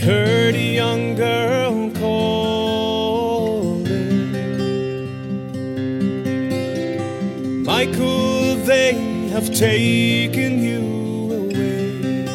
[0.00, 3.84] heard a young girl calling.
[7.64, 8.94] Michael, they
[9.30, 10.80] have taken you
[11.40, 12.26] away.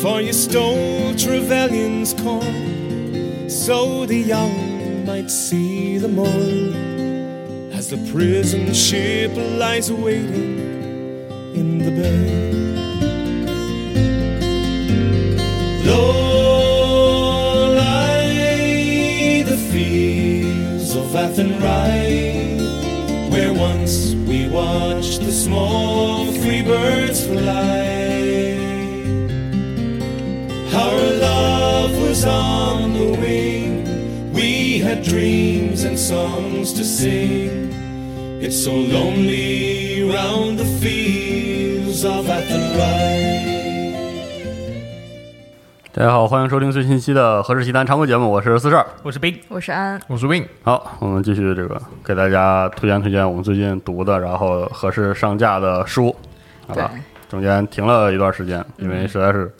[0.00, 6.72] For you stole Trevelyan's corn, so the young might see the morn
[7.72, 10.58] as the prison ship lies waiting
[11.54, 12.71] in the bay.
[15.92, 22.58] Low lie the fields of Athenry,
[23.30, 27.90] where once we watched the small free birds fly.
[30.84, 37.70] Our love was on the wing, we had dreams and songs to sing.
[38.44, 43.21] It's so lonely round the fields of Athenry.
[45.94, 48.86] 大家好，欢迎收听最新期的《何氏奇谈》常规节目，我是四十二。
[49.02, 56.16] 我是冰，我是安，我是 Win，好，我们继续这个给大家推荐推荐我们最近读的，然后合适上架的书，
[56.66, 56.90] 好吧？
[57.28, 59.54] 中间停了一段时间，因为实在是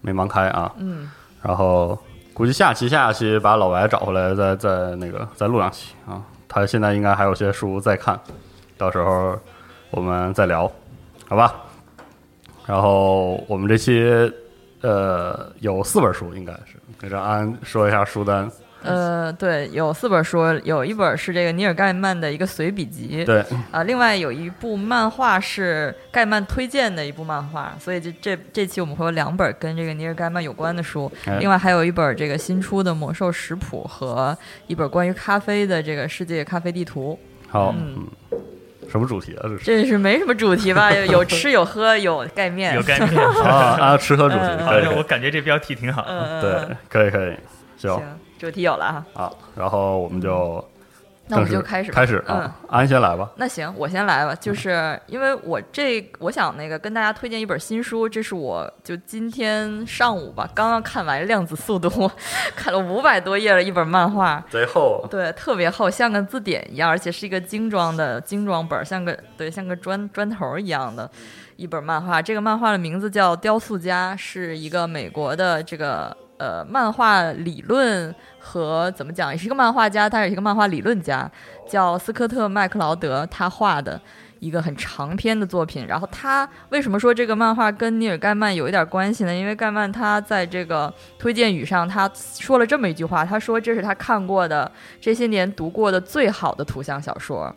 [0.00, 0.72] 没忙开啊。
[0.78, 1.10] 嗯，
[1.42, 1.98] 然后
[2.32, 6.22] 估计下期下期把老白找回来，再再那个再录两期啊。
[6.48, 8.18] 他现在应该还有些书在看，
[8.78, 9.38] 到时候
[9.90, 10.72] 我们再聊，
[11.28, 11.54] 好吧？
[12.64, 14.32] 然后我们这期
[14.82, 18.50] 呃有四本书，应该是给让安说一下书单。
[18.82, 31.38] 呃，对，有四本书，有一本是这个尼尔盖曼的一个随笔集，对，啊、另外有一部漫画是盖曼推荐的一部漫画，所以这这这期我们会有两本跟这个尼尔盖曼有关的书，哎。
[31.40, 34.36] 另外还有一本这个新出的魔兽食谱和
[34.68, 38.38] 一本关于咖啡的这个世界咖啡地图，好，嗯嗯，
[38.90, 39.42] 什么主题啊？
[39.44, 40.92] 这是这是没什么主题吧？
[40.92, 43.22] 有 有吃有喝有盖面，有盖面。
[43.44, 46.04] 啊啊，吃喝主题，好我感觉这标题挺好。
[46.08, 47.34] 嗯，对，可以可以，
[47.76, 48.02] 行行，
[48.38, 50.62] 主题有了哈，好，然后我们就
[51.28, 53.28] 那我们就开始吧开始嗯啊，安先来吧。
[53.36, 54.34] 那行，我先来吧。
[54.34, 61.88] 就是因为我这，我想那个跟大家推荐一本新书，这是我就今天上午吧，刚刚看完《量子速度》，
[62.54, 71.10] 看了五百多页的一本漫画，贼厚，对，特别厚，像个字典一样，而且是一个精装的精装本儿，像个对，像个砖砖头一样的
[71.56, 72.22] 一本漫画。
[72.22, 81.30] 这个漫画的名字叫《雕塑家》，是一个美国的这个呃漫画理论和怎么讲，也是一个漫画家，他也是一个漫画理论家，
[81.68, 84.00] 叫斯科特·麦克劳德，他画的。
[84.38, 89.34] 一个很长篇的作品，然后他为什么说这个漫画跟尼尔盖曼有一点关系呢？
[89.34, 94.70] 因为盖曼他在这个推荐语上，他说了这么一句话，他说这是他看过的
[95.00, 97.52] 这些年读过的最好的图像小说。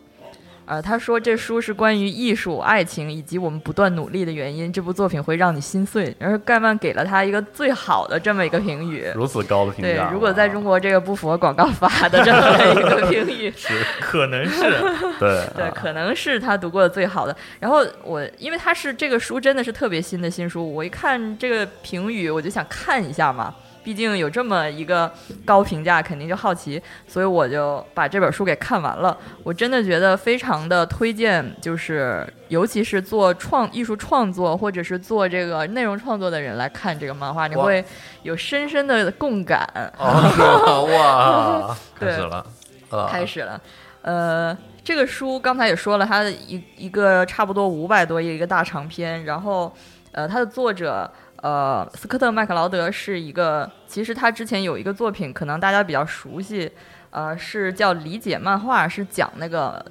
[0.70, 4.72] 呃，他说这书是关于艺术、爱情以及我们不断努力的原因。
[4.72, 6.16] 这部作品会让你心碎。
[6.20, 9.08] 然后盖曼给了他一个最好的这么一个评语。
[9.16, 13.52] 如此高的评对，，如果在中国这个不符合广告法的这么一个 评语，
[14.00, 14.62] 可能是
[15.20, 17.36] 对对，啊可能是他读过的最好的。
[17.60, 23.52] 然后我因为他是这个书真的是特别新的新书，我一看这个评语，我就想看一下嘛。
[23.84, 25.12] 毕竟有这么一个
[25.46, 29.18] 高评价，肯定就好奇，所以我就把这本书给看完了。
[29.44, 37.84] 我真的觉得非常的推荐，就是尤其是做创艺术创作或者是做这个内容创作的人来看这个漫画，你会
[38.24, 39.68] 有深深的共感。
[39.98, 40.86] 哦
[41.70, 42.46] 哇，对开始了。
[42.90, 43.62] 啊开始了。
[44.02, 49.72] 呃，这个书刚才也说了，它的一一个差不多五百多页一个大长篇，然后
[50.12, 56.72] 呃，它的作者呃斯科特麦克劳德是一个，其实他之前有一个作品，可能大家比较熟悉，
[57.10, 59.84] 呃，是叫《理解漫画》，是讲那个。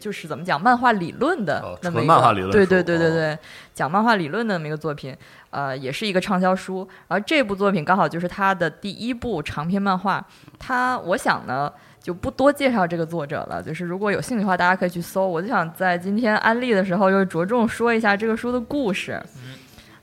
[0.00, 3.38] 就是怎么讲漫画理论的哦那么一个、纯漫画理论对对对对对，
[3.74, 5.14] 讲漫画理论的那么一个作品，
[5.50, 6.88] 呃，也是一个畅销书。
[7.06, 10.26] 而这部作品刚好就是他的第一部长篇漫画。
[10.58, 11.70] 他我想呢。
[12.00, 15.26] 就不多介绍这个作者了，就是如果有兴趣的话，大家可以去搜。
[15.26, 19.18] 我就想在今天安利的时候，就着重说一下这个书的故事。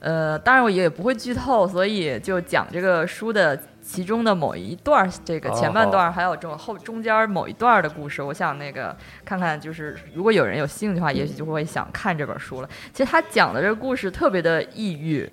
[0.02, 8.22] 呃，当然我也不会剧透，所以就讲这个书的其中的某一段儿，这个前半段儿，还有这种后中间某一段儿的故事。
[8.22, 12.70] 我想那个看看，就是如果有人有兴趣的话，也许就会想看这本书了。
[12.92, 15.32] 其实他讲的这个故事特别的抑郁，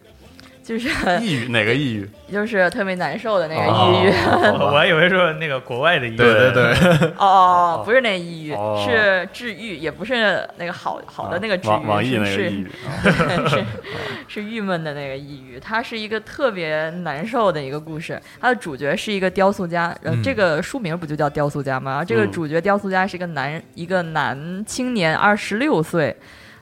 [0.68, 0.90] 就是
[1.24, 2.06] 抑郁哪个抑郁？
[2.30, 4.10] 就是特别难受的那个哦抑郁。
[4.62, 12.68] 我还以为说那个国外的抑郁对对对，哦，不是那抑郁，哦是治愈，也不是那个好好的那个治愈，网网易那个是抑郁，
[13.48, 13.64] 是
[14.28, 18.20] 是郁闷的那个抑郁，它是一个特别难受的一个故事。
[18.38, 22.04] 它的主角是一个雕塑家，然后这个书名不就叫雕塑家吗？
[22.04, 26.14] 这个嗯主角雕塑家是一个男一个男青年，二十六岁。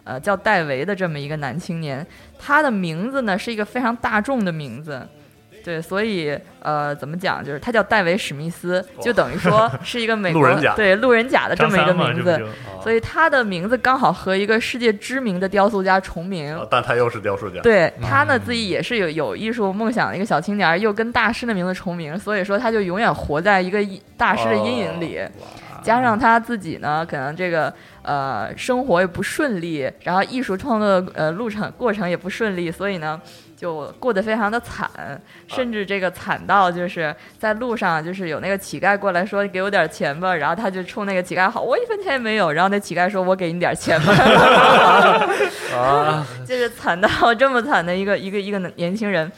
[0.06, 2.06] 呃，叫戴维的这么一个男青年，
[2.38, 5.04] 他的名字呢是一个非常大众的名字，
[5.64, 12.40] 对，所以呃，怎么讲，就是他叫戴维·史密斯，就等于说是一个美 国路人甲对路人甲的这么一个名字，
[12.80, 16.56] 所以他的名字刚好和一个世界知名的雕塑家重名。
[16.56, 23.84] 啊但他又是雕塑家，对他呢，自己也是有有艺术梦想的一个小青年，又跟大师的名字重名，所以说他就永远活在一个
[24.16, 25.20] 大师的阴影里。
[25.82, 27.72] 加上他自己呢，可能这个
[28.06, 33.20] 呃生活也不顺利，然后艺术创作的呃路程过程也不顺利，所以呢
[33.56, 34.88] 就过得非常的惨，
[35.48, 44.12] 甚至这个惨到就是在路上就是有那个乞丐过来说给我点钱吧，然后他就冲那个乞丐吼我一分钱也没有，然后那乞丐说我给你点钱吧，
[45.76, 49.30] 啊， 就是惨到这么惨的一个一个一个年轻人。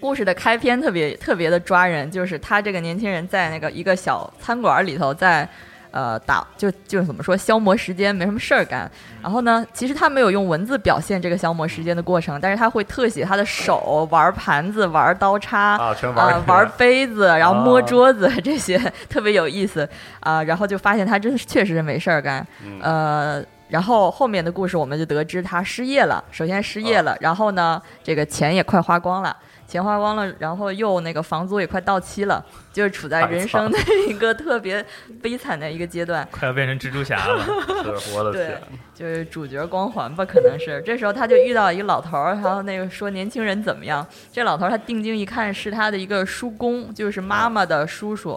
[0.00, 5.48] 故事的开篇特别特别的抓人，就是他这个年轻人在那个一个小餐馆里头在。
[5.94, 8.90] 呃，打就就是怎么说，消磨时间，没什么事儿干。
[9.22, 18.76] 然后呢，其实他没有用文字表现这个消磨时间的过程，但是他会特写他的手玩盘子、玩刀叉啊全玩杯子，然后摸啊桌子这些
[19.08, 19.88] 特别有意思。
[20.18, 22.80] 啊、然后就发现他真是确实是没事儿干，嗯。
[22.82, 29.36] 呃，然后后面的故事我们就得知他失业了，首先失业了，然后呢，这个钱也快花光了。
[29.66, 33.78] 钱花光了，然后又那个房租也快到期了，就是处在人生的
[34.08, 34.84] 一个特别
[35.22, 36.26] 悲惨的一个阶段。
[36.30, 37.44] 快要变成蜘蛛侠了。
[37.98, 38.60] 是我的对天，
[38.94, 40.82] 就是主角光环吧，可能是。
[40.86, 44.06] 这时候他就遇到一个老头儿，然后那个说年轻人怎么样？
[44.32, 48.32] 这老头儿他定睛一看，是他的一个叔公，就是妈妈的叔叔，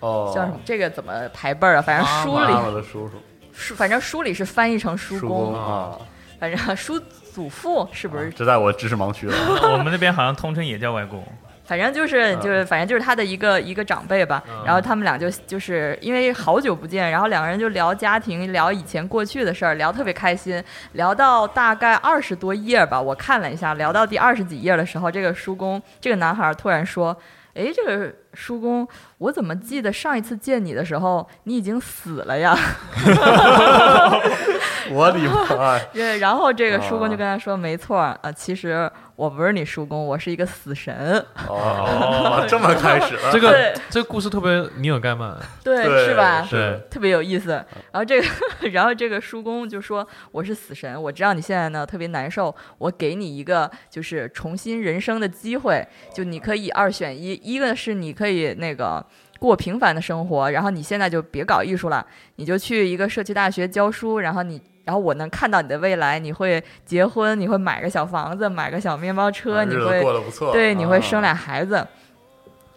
[0.00, 0.60] 哦，叫什么？
[0.64, 1.82] 这个怎么排辈儿啊？
[1.82, 3.12] 反正书妈妈里的叔叔，
[3.52, 5.98] 书，反正书里是翻译成叔公啊，
[6.38, 7.00] 反正叔
[7.32, 8.30] 祖父是不是？
[8.30, 9.34] 这在我知识盲区了。
[9.72, 11.24] 我们那边好像通称也叫外公。
[11.64, 14.42] 反正就是就是，反正就是他的一个一个长辈吧。
[14.64, 20.60] 然后他们俩就就是因为好久不见，然后两个人就聊家庭，聊以前过去的事儿，聊特别开心。
[20.94, 27.16] 聊到大概二十多页吧，我看了一下，聊到第二十几页的时候，这个叔公这个男孩突然说
[27.54, 28.86] ：“哎，这个叔公，
[29.18, 32.56] 我怎么记得上一次见你的时候，你已经死了呀？”
[34.92, 35.80] 我的妈呀！
[35.92, 41.24] 对，然后这个叔公就跟他说：“没错儿啊，其实我不是你叔公，我是一个死神。
[41.46, 46.42] 哦， 这么开始了，这个这个故事特别尼尔盖曼，对，对是吧？
[46.42, 47.50] 是特别有意思。
[47.92, 48.26] 然后这个，
[48.72, 59.04] 然后这个叔公就说：“我是死神，我知道你现在呢特别难受，我给你一个就是重新人生的机会，就你可以二选一，一个是你可以那个。”
[59.40, 62.04] 过平凡的生活，然后你现在就别搞艺术了，
[62.36, 71.86] 你就去一个社区大学教书，然后你，然后我能看到你的未来，你会结婚，你会买个小房子，买个小面包车，你会过得不错，对，你会啊生俩孩子。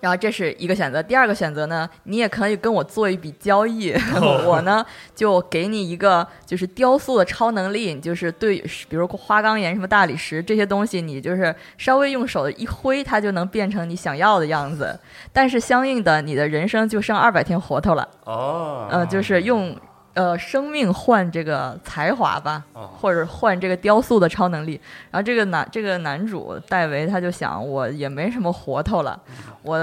[0.03, 3.93] 然后这是一个选择，第二个选择呢，你也可以跟我做一笔交易，
[4.45, 14.99] 我呢就给你一个就是雕塑的超能力，你就是对，比如花岗岩什么大理石这些东西，你就是稍微用手一挥，它就能变成你想要的样子。
[15.31, 18.05] 但是相应的，你的人生就剩二百天活头了。
[18.25, 19.73] 哦，呃，就是用
[20.13, 24.79] 呃生命换这个才华吧，哦或者换这个雕塑的超能力。
[25.11, 29.19] 然后这个男这个男主戴维他就想，我也没什么活头了，
[29.61, 29.77] 我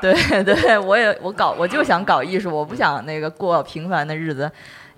[0.00, 4.50] 对 对，我也我搞我就想搞艺术，我不想那个过平凡的日子。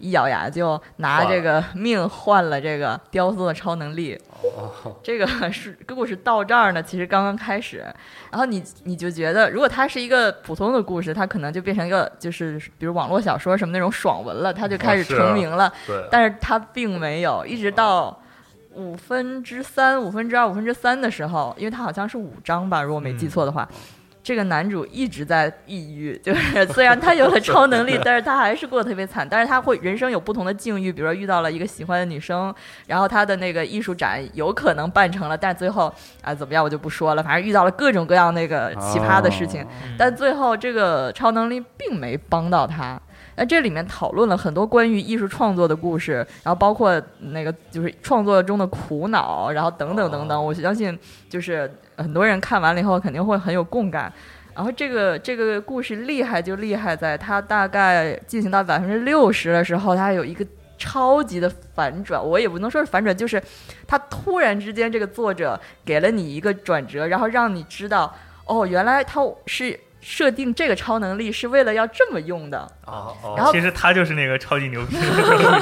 [0.02, 4.96] 一咬牙就拿这个命换了这个雕塑的超能力，哦。
[5.00, 7.78] 这个是故事到这儿呢，其实刚刚开始，
[8.32, 15.72] 然后你你就觉得，如果它是一个普通的故事，它可能就变成一个就是比如网络小说什么那种爽文了，它就开始成名了。
[15.86, 18.20] 对，但是它并没有，一直到
[18.74, 23.68] 五分之三、五分之二、五分之三的时候，因为它好像是五章吧，如果没记错的话。
[24.22, 29.26] 这个男主一直在抑郁， 就是虽然他有了超能力， 但是他还是过得特别惨。
[29.28, 32.54] 但是他会人生有不同的境遇，比如说遇到了一个喜欢的女生，
[32.86, 39.62] 然后他的那个艺术展有可能办成了，但最后啊怎么样我就不说了，反正遇到了各种各样那个奇葩的事情。
[39.62, 39.66] 哦
[39.98, 43.00] 但最后这个超能力并没帮到他。
[43.34, 50.44] 那这里面讨论了很多关于艺术创作的故事，然后包括那个就是创作中的苦恼，然后等等等等。
[50.44, 50.96] 我相信
[51.30, 51.70] 就是
[52.02, 54.12] 很多人看完了以后肯定会很有共感。
[54.54, 60.44] 然后这个这个故事厉害就厉害在它大概进行到百分之六十的时候，它有一个
[60.76, 62.22] 超级的反转。
[62.22, 63.42] 我也不能说是反转，就是
[63.86, 72.58] 它突然之间这个作者给了你一个转折，然后让你知道哦，原来他是设定这个超能力是为了要这么用的。
[72.84, 74.96] 哦哦然后其实他就是那个超级牛逼？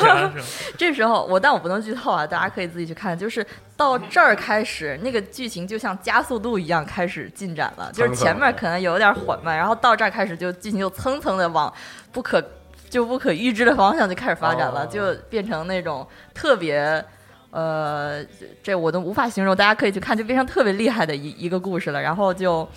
[0.76, 3.16] 这时候我，但我不能剧透啊，大家可以自己去看。
[3.16, 11.72] 就是到这儿开始，那个剧情就像加速度一样开始进展了，就是前面可能有点缓慢，然后到这儿开始就剧情就蹭蹭的往
[12.10, 12.42] 不可
[12.88, 17.04] 就不可预知的方向就开始发展了，哦就变成那种特别。
[17.52, 18.24] 呃，
[18.62, 22.00] 这我都无法形容，大家可以去看，就变成特别厉害的一一个故事了。
[22.00, 22.68] 然后就，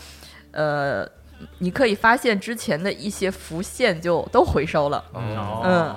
[0.50, 1.08] 呃，
[1.60, 5.04] 你可以发现之前的一些浮现就都回收了。
[5.14, 5.96] 哦嗯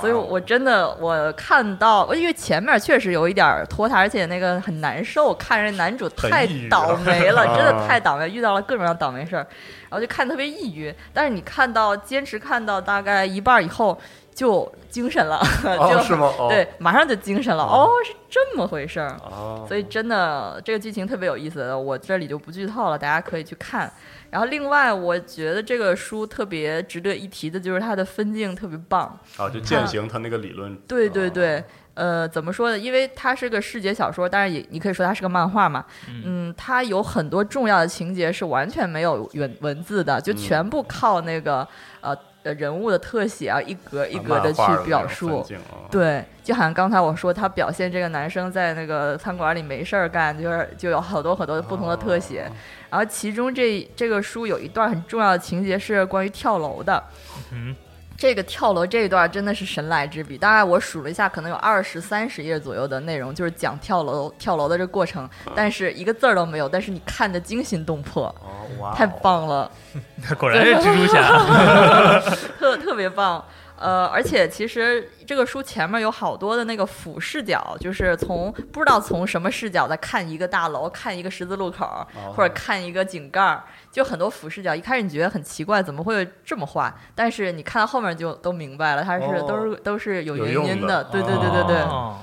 [0.00, 9.46] 所以，我真的我看到，因为前面确实有一点拖沓，而且那个很难受，看着男主太倒霉了，啊 真的太倒霉，遇到了各种各样倒霉事儿，
[9.90, 10.92] 然后就看特别抑郁。
[11.12, 13.98] 但是你看到坚持看到大概一半儿以后，
[14.42, 16.26] 就精神了，哦 就是吗？
[16.36, 17.62] 哦对，马上就精神了。
[17.62, 19.16] 哦哦，是这么回事儿。
[19.22, 23.88] 哦，所以真的这个剧情特别有意思，我这里就不剧透了，大家可以去看。
[24.30, 29.16] 然后另外，我觉得这个书特别值得一提的就是它的分镜特别棒。
[29.36, 30.74] 啊，就践行他那个理论。
[30.88, 32.76] 对对哦对，呃，怎么说呢？
[32.76, 35.84] 因为它是个视觉小说，但是也你可以说它是个漫画嘛。
[36.24, 41.66] 嗯，它有很多重要的情节是完全没有文文字的，就嗯全部靠那个
[42.00, 45.44] 呃呃人物的特写啊，一格一格的去表述。
[45.48, 45.58] 对，
[45.90, 52.44] 对，就好像刚才我说，他表现这个男生在那个餐馆里没事儿干，就是就有好多很多不同的特写。
[52.50, 52.52] 哦
[52.92, 57.02] 然后其中这这个书有一段很重要的情节是关于跳楼的。
[57.50, 57.74] 嗯，
[58.22, 69.68] 这个跳楼这一段真的是神来之笔，大概我数了一下，可能有二十三十页左右的内容，就是讲跳楼跳楼的这个过程，但是一个字儿都没有，但是你看的惊心动魄，哦，哇哦，太棒了。
[70.38, 72.20] 果然是蜘蛛侠。
[72.60, 73.44] 特特别棒。
[73.78, 84.74] 呃，而且其实这个书前面有好多的那个俯视角，就是从不知道从什么视角在看一个大楼，看一个十字路口，哦或者看一个井盖儿，就很多俯视角。
[84.74, 86.94] 一开始你觉得很奇怪，怎么会这么画？
[87.14, 91.04] 但是你看到后面就都明白了，它是、哦都是都是有原因的。
[91.04, 92.18] 对对对对对，哦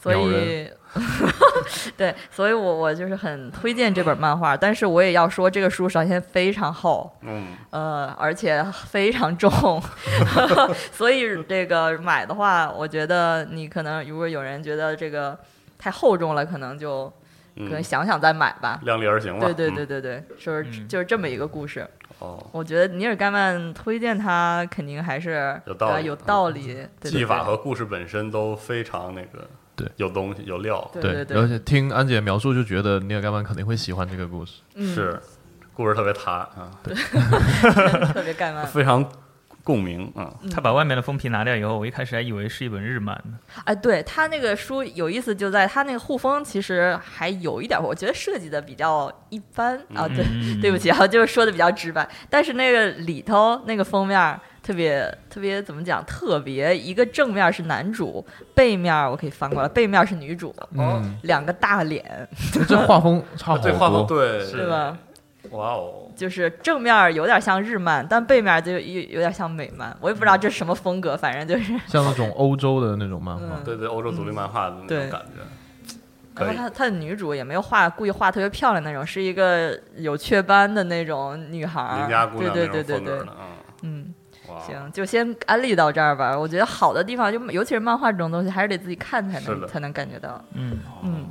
[0.00, 0.68] 所以。
[1.96, 9.82] 对，所以我我就是很推荐这本漫画，但是我也要说，这个书首先非常厚，嗯，呃，而且非常重，
[10.92, 15.38] 所以这个买的话，我觉得你可能如果有人觉得这个
[15.78, 17.06] 太厚重了，可能就
[17.56, 18.80] 可能嗯，想想再买吧。
[18.84, 19.44] 量力而行吧。
[19.46, 21.86] 对对嗯对对对，就是嗯就是这么一个故事。
[22.20, 26.74] 哦，我觉得尼尔盖曼推荐他肯定还是有道理呃有道理。
[26.74, 34.60] 对对技法和故事本身都非常那个，对，有东西有料，对对对而且听安姐描述就觉得尼尔盖曼肯定会喜欢这个故事。
[34.74, 35.20] 嗯，是
[35.72, 36.94] 故事特别塌啊，对
[38.14, 38.64] 特别盖曼。
[38.66, 39.04] 非常
[39.64, 40.32] 共鸣啊。
[40.52, 43.38] 他把外面的封皮拿掉以后，我一开始还以为是一本日漫呢。
[43.64, 50.06] 哎，对他那个书有意思，就在他那个护封其实还有一点，我觉得设计的比较一般啊。
[50.06, 52.08] 对，嗯 对不起啊，就是说的比较直白。
[52.30, 56.02] 但是那个里头那个封面特别特别怎么讲？
[56.06, 62.26] 特别一个正面是男主，背面我可以翻过来，背面是女主，嗯，两个大脸，
[62.66, 64.18] 这画风差好对，画风多。
[64.18, 64.96] 对，对吧？
[65.50, 69.94] 哇哦，就是正面有点像日漫，但背面就有有点像美漫。
[70.00, 71.78] 我也不知道这是什么风格，反正就是。
[71.86, 81.98] 像那种欧洲的那种漫画，嗯对对，欧洲独立漫画的那种感觉，然后她她的女主也没有画故意画特别漂亮那种，是一个有雀斑的那种女孩。
[82.00, 83.36] 邻家姑对娘那对对对对种风格的，，
[83.82, 84.13] 嗯，
[84.66, 86.38] 行，就先安利到这儿吧。
[86.38, 90.42] 我觉得好的地方就尤其是漫画这种东西，还是得自己看才能才能感觉到。
[90.54, 91.26] 嗯，嗯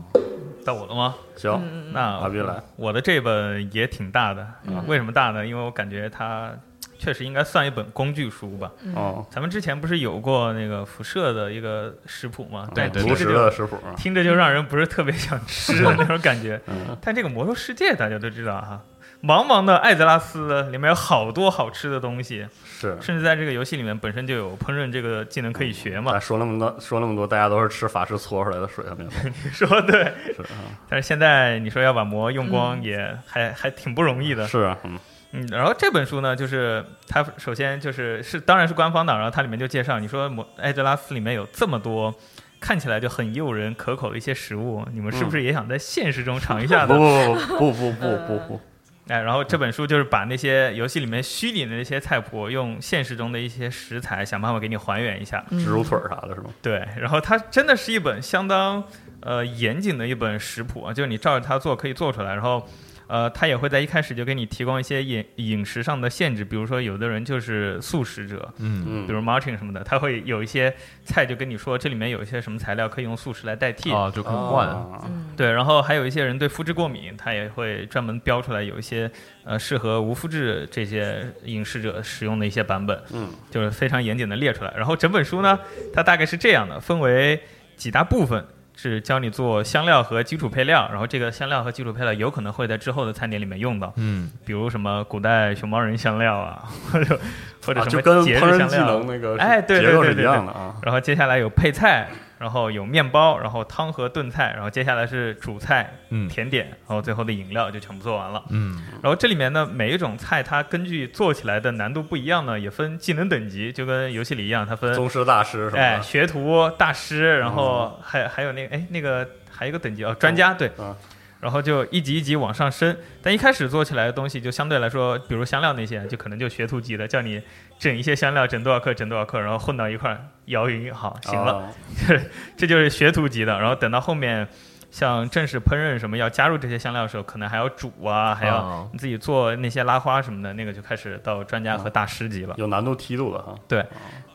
[0.66, 1.16] 到我了吗？
[1.36, 5.46] 行，那阿斌来，我的这本也挺大的，嗯为什么大呢？
[5.46, 6.52] 因为我感觉它
[6.98, 8.72] 确实应该算一本工具书吧。
[8.84, 12.70] 嗯哦，咱们之前不是有过那个辐射的一个食谱吗？
[12.74, 16.60] 对对但听着炉石的食谱，啊听着就让人不是特别想吃的那种感觉。
[16.68, 18.80] 嗯， 但这个魔兽世界大家都知道哈，
[19.22, 22.48] 茫茫的艾泽拉斯里面有好多好吃的东西，
[22.90, 22.98] 是。
[23.02, 26.20] 甚至在这个游戏里面本身就有烹饪这个技能可以学嘛。
[26.20, 29.10] 说那么多，说那么多，大家都是吃法师搓出来的水啊，没有？
[29.44, 30.04] 你说对，
[30.36, 34.48] 是啊，但是现在你说要把魔用光嗯也还还挺不容易的。
[34.48, 35.00] 是啊，嗯，
[35.32, 42.14] 嗯，然后这本书呢，就是它首先就是是当然是官方的，然后它里面就介绍，你说摩艾泽拉斯里面有这么多
[42.60, 47.36] 看起来就很诱人可口的一些食物，你们是不是也想在现实中尝一下不呢？
[47.58, 48.62] 不不不不不不不，
[49.08, 55.44] 哎，然后这本书就是把那些游戏里面虚拟的那些菜谱，用现实中的一些食材想办法给你还原一下。
[55.50, 56.50] 嗯植入腿儿啥的是吗？
[56.62, 58.84] 对，然后它真的是一本相当
[59.22, 62.68] 呃严谨的一本食谱啊，就是你照着它做可以做出来，然后。
[63.14, 70.74] 呃，他也会在一开始就给你提供一些饮饮食上的限制，比如说有的人就是素食者，嗯嗯，比如 Martin 什么的，他会有一些
[71.06, 73.92] 菜就跟你说这里面有一些什么材料可以用素食来代替。
[73.92, 74.68] 啊，就更惯。
[74.68, 79.12] 啊嗯，对，然后还有一些人对麸质过敏，他也会专门标出来有一些
[79.44, 84.74] 呃适合无麸质这些饮食者使用的一些版本，嗯，就是非常严谨的列出来。
[84.76, 85.60] 然后整本书呢，
[85.94, 87.40] 它大概是这样的，分为
[87.76, 88.44] 几大部分。
[88.92, 97.18] 是教你做香料和基础配料，然后这个香料和基础配料有可能会在之后的餐点里面用到，嗯，比如什么古代熊猫人香料啊，或者
[97.66, 100.76] 或者啊什么就跟烹节日香饪技能料，那个哎对对对对对样的啊。
[100.82, 102.10] 然后接下来有配菜，
[102.44, 106.28] 然后有面包，然后汤和炖菜，然后接下来是主菜、嗯。
[106.28, 108.44] 甜点，然后最后的饮料就全部做完了。
[108.50, 108.84] 嗯。
[109.02, 120.70] 然后这里面呢，每一种菜它根据做起来的难度不一样呢，也分技能等级，就跟游戏里一样，它分宗师大师什么哎，学徒、大师，然后还还有那个哎那个还有一个等级哦，专家对。
[120.78, 120.94] 嗯。
[121.40, 127.42] 然后就一级一级往上升，但一开始做起来的东西就相对来说，比如香料那些，就可能就学徒级的，叫你
[127.84, 131.56] 整一些香料，整多少克，整多少克，然后混到一块儿摇匀，好，行了。
[131.56, 131.70] 啊
[132.56, 133.60] 这就是学徒级的。
[133.60, 134.48] 然后等到后面，
[134.90, 142.56] 像正式烹饪什么要加入这些香料的时候，可能还要煮啊，还要哦你自己做那些拉花什么的，那个就开始到专家和大师级了。
[142.58, 143.54] 有难度梯度了哈。
[143.68, 143.86] 对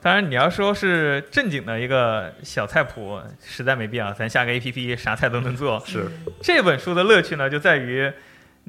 [0.02, 5.82] 当然，你要说是正经的一个小菜谱，实在没必要，咱下个 A P P 啥菜都能做。
[5.86, 6.06] 是
[6.42, 8.12] 这本书的乐趣呢，就在于。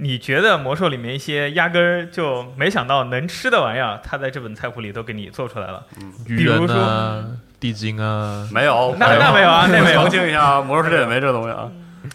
[0.02, 5.86] 你觉得魔兽里面一些压根儿就没想到能吃的玩意儿，它在这本菜谱里都给你做出来了。
[6.26, 7.26] 比如说啊，
[7.60, 11.70] 地精啊，没有，那那没有啊那没有澄清一下啊，魔兽世界也没这东西啊。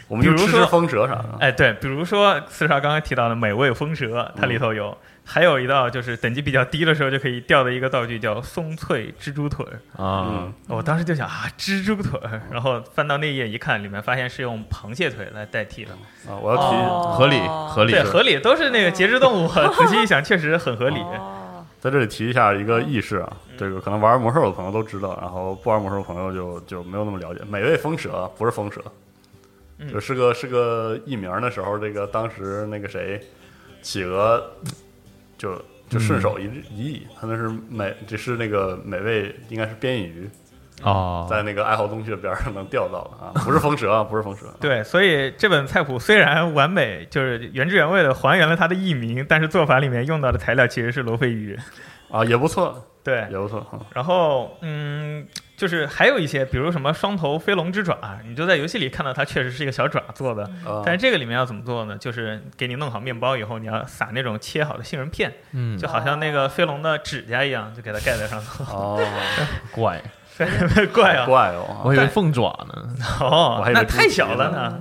[0.09, 1.29] 我们就吃吃比如说风蛇啥的。
[1.41, 9.81] 哎，对，比如说四少刚刚提到的美味风蛇，它里头有，还有一道就是等级比较低的时候就可以掉的一个道具叫松脆蜘蛛腿儿。
[10.03, 15.93] 啊嗯，我当时就想啊，蜘蛛腿儿，然后翻到那页一看，里面发现是用螃蟹腿来代替的。
[16.31, 19.49] 啊，我要提，哦合理合理对，合理，都是那个节肢动物。
[19.75, 20.99] 仔细一想，确实很合理。
[21.01, 21.41] 哦
[21.81, 27.43] 在这里提一下一个轶事啊，这个可能玩魔兽的朋友都知道，然后不玩魔兽的朋友就就没有那么了解。
[27.47, 28.83] 美味风蛇不是风蛇，
[29.79, 33.21] 嗯就是个是个艺名的时候，这个当时那个谁，
[33.83, 34.43] 企鹅
[35.45, 40.31] 就就顺手一一译，他那是美，这是那个美味，应该是边引鱼，
[40.83, 44.47] 哦，在那个爱好洞穴边上能钓到的啊，不是风蛇啊，不是风蛇。
[44.59, 51.59] 对，所以这本菜谱虽然完美，就是原汁原味的还原了它的译名，但是做法里面用到的材料其实是罗非鱼。
[52.11, 53.67] 啊，也不错，对，也不错。
[53.73, 55.27] 嗯然后，嗯，
[55.65, 57.97] 就是还有一些，比如什么双头飞龙之爪，
[58.29, 61.97] 你就在游戏里看到它确实是一个小爪做的，啊但是这个里面要怎么做呢？
[61.97, 68.63] 就是给你弄好面包以后，你要撒那种切好的杏仁片，嗯，就好像那个飞龙的指甲一样，就给它盖在上头。
[68.65, 69.03] 哦，
[69.73, 70.03] 怪，
[70.93, 71.25] 怪啊！
[71.25, 72.95] 怪哦，我以为凤爪呢。
[73.21, 74.81] 哦那太小了呢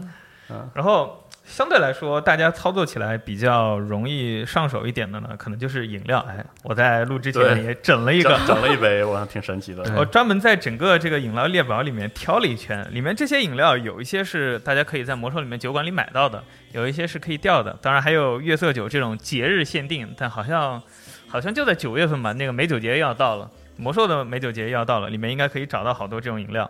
[0.50, 0.70] 嗯。
[0.76, 6.20] 然后相对来说，大家操作起来比较容易上手一点的呢，可能就是饮料。
[6.28, 9.84] 哎，我在录之前也整了一个整，了一杯，我还挺神奇的。
[9.96, 20.82] 我专门在整个这个饮料列表里面挑了一圈，里面这些饮料有一些是大家可以在魔兽里面酒馆里买到的，有一些是可以调的，当然还有月色酒这种节日限定，但好像
[21.28, 26.70] 好像就在九月份吧，那个美酒节要到了，魔兽的美酒节要到了，里面应该可以找到好多这种饮料。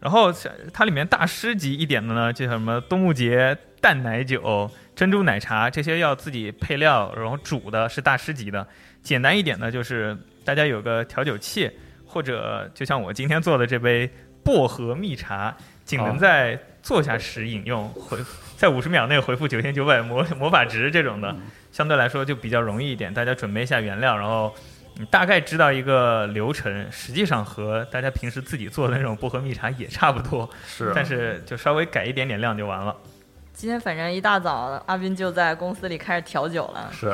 [0.00, 0.32] 然后
[0.72, 8.66] 它里面大师级一点的呢，就像什么冬木节淡奶酒、珍珠奶茶这些要自己配料，然后煮的是大师级的。
[9.02, 11.70] 简单一点呢就是大家有个调酒器，
[12.06, 14.10] 或者就像我今天做的这杯
[14.42, 15.54] 薄荷蜜茶，
[15.84, 18.18] 仅能哦在坐下时饮用，回
[18.56, 21.34] 在五十秒内回复九千九百魔魔法值这种的，
[21.72, 23.12] 相对来说就比较容易一点。
[23.12, 24.54] 大家准备一下原料，然后
[24.96, 32.94] 你大概知道一个流程，实际上和大家平时自己做的那种薄荷蜜茶也差不多，是，但是就稍微改一点点量就完了。
[33.52, 36.90] 今天反正一大早，阿斌就在公司里开始调酒了。
[36.92, 37.12] 是，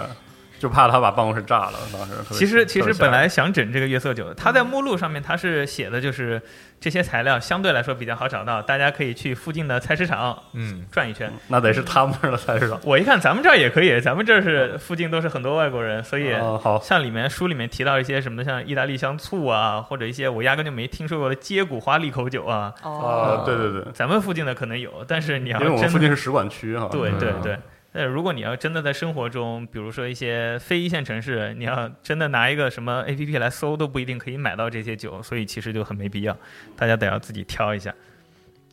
[0.60, 1.78] 就怕他把办公室炸了。
[1.90, 6.40] 当时其实其实本来想整这个月色酒，他在目录上面他是写的就是
[6.78, 11.32] 这些材料相对来说比较好找到，大家可以去附近的菜市场嗯，转一圈。
[11.48, 12.78] 那得是他们那儿的菜市场。
[12.84, 26.86] 我一看咱们这儿也可以，咱们这儿是附近都是很多外国人，所以哦，好，像里面书里面提到一些什么像意大利香醋啊，或者一些我压根就没听说过的接骨花利口酒啊，哦啊，对对对，咱们附近的可能有，但是你要因为我们附近是使馆区哈。
[26.92, 27.58] 对对嗯对，
[27.92, 36.37] 呃，如果你要真的在生活中，比如说一些非一线城市，你要真的拿一个什么 A P P 来搜，都不一定可以买到这些酒，所以其实就很没必要，
[36.76, 37.92] 大家得要自己挑一下。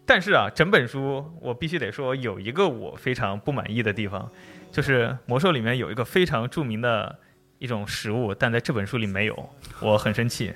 [0.05, 4.29] 但是啊，整本书我必须得说，有一个我非常不满意的地方，
[4.71, 7.17] 就是魔兽里面有一个非常著名的
[7.57, 9.49] 一种食物，但在这本书里没有，
[9.81, 10.53] 我很生气，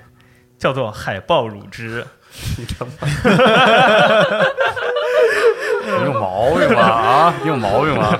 [0.56, 2.06] 叫做海豹乳汁。
[5.84, 6.80] 你有毛病吧？
[6.80, 8.18] 啊，你有毛病吧？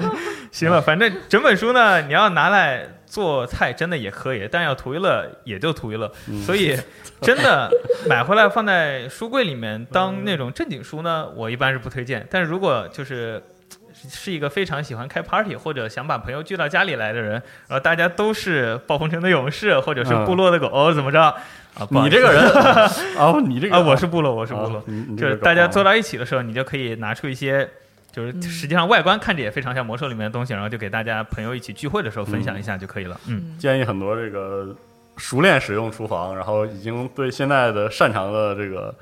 [0.53, 6.13] 行了，反正整本书呢，你要拿来做菜，真的也可以，但要图一乐也就图一乐。
[6.45, 6.79] 所以，
[7.23, 7.71] 真的
[8.09, 12.25] 买回来放在书柜里面当那种正经书呢，我一般是不推荐。
[12.31, 13.43] 但是如果就是
[14.09, 17.33] 是一个非常喜欢开 party 或者想把朋友聚到家里来的人，
[17.67, 21.35] 然后大家都是暴风城的勇士或者是部落的狗，怎么着？
[21.89, 22.43] 你这个人
[23.17, 24.85] 啊， 你这个啊，我是部落，我是部落
[25.17, 27.67] 就是大家坐到一起的时候，你就可以拿出一些，
[28.13, 33.19] 就是实际上外观看着也非常像魔兽里面的东西，然后就给大家朋友一起聚会的时候分享一下就可以了。
[33.27, 34.75] 嗯，建议很多这个
[35.17, 38.95] 熟练使用厨房，然后已经对现在的擅长的这个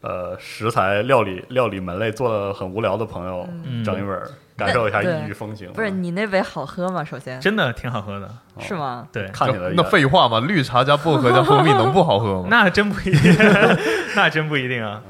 [0.00, 5.70] 呃食材料理料理门类做的很无聊的朋友，嗯整一本儿感受一下异域风情。
[5.72, 7.04] 不是你那杯好喝吗？
[7.04, 8.28] 首先真的挺好喝的。
[8.58, 9.06] 是吗？
[9.12, 12.48] 对，看起来那废话嘛，绿茶加薄荷加蜂蜜能不好喝吗？
[12.50, 13.34] 那真不一定，
[14.16, 15.00] 那真不一定啊。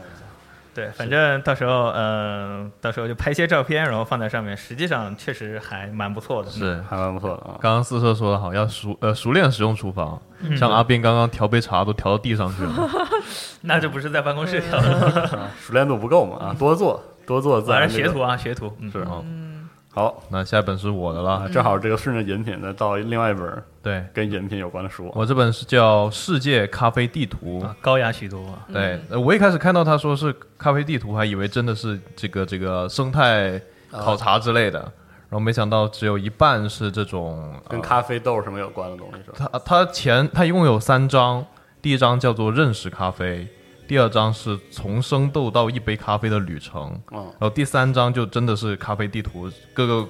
[0.76, 4.54] 对，反正到时候，嗯、到时候就拍些照片，然后放在上面。
[4.54, 6.50] 实际上确实还蛮不错的。
[6.50, 7.56] 是，还蛮不错的啊。
[7.62, 12.90] 刚刚四舍说的好，要熟呃熟练使用厨房，嗯像阿斌刚刚调杯茶都调到地上去了。
[13.62, 18.70] 那这不是在办公室调的，啊 熟练度不够嘛啊，多做多做自然这个学徒啊，学徒。
[18.78, 19.22] 嗯是啊。
[19.24, 19.45] 嗯，
[19.96, 25.10] 好那下一本是我的啊，了，正好这个顺着饮品再到另外一本对跟饮品有关的书。
[25.14, 27.60] 我这本是叫《世界咖啡地图》。
[27.64, 28.38] 啊，高雅许多。
[28.70, 33.58] 对，呃我一开始看到他说是咖啡地图，还以为真的是这个这个生态
[33.90, 39.48] 考察之类的，然后没想到只有一半是这种跟呃咖啡豆什么有关的东西是吧？
[39.50, 41.42] 它它前它一共有三章，
[41.80, 43.48] 第一章叫做认识咖啡，
[43.88, 50.08] 第二章是从生豆到一杯咖啡的旅程，嗯然后第三章就真的是咖啡地图，各个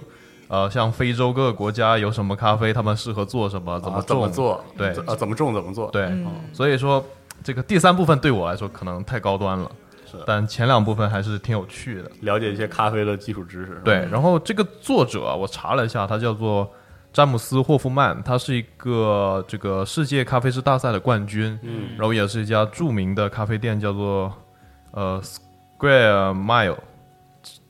[0.48, 4.64] 呃像非洲各个国家有什么咖啡，他们适合做什么，怎么啊怎，么做？
[4.76, 5.90] 对啊，怎么种怎么做？
[5.90, 7.04] 对，嗯所以说
[7.44, 9.70] 这个第三部分对我来说可能太高端了，
[10.10, 12.10] 是但前两部分还是挺有趣的。
[12.20, 13.80] 了解一些咖啡的基础知识。
[13.84, 16.70] 对，然后这个作者啊我查了一下，他叫做
[17.16, 21.88] 詹姆斯·霍夫曼，他是一个这个世界咖啡师大赛的冠军，嗯。
[21.96, 24.30] 然后也是一家著名的咖啡店，叫做
[24.90, 26.76] 呃 Square Mile，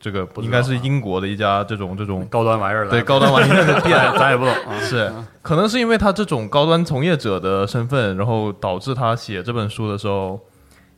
[0.00, 4.76] 这个应该是英国的一家这种这种高端玩意儿来对高端玩意儿的 店，咱也不懂啊。
[4.82, 10.40] 是，可能是因为他这种高端从业者的身份，然后导致他写这本书的时候，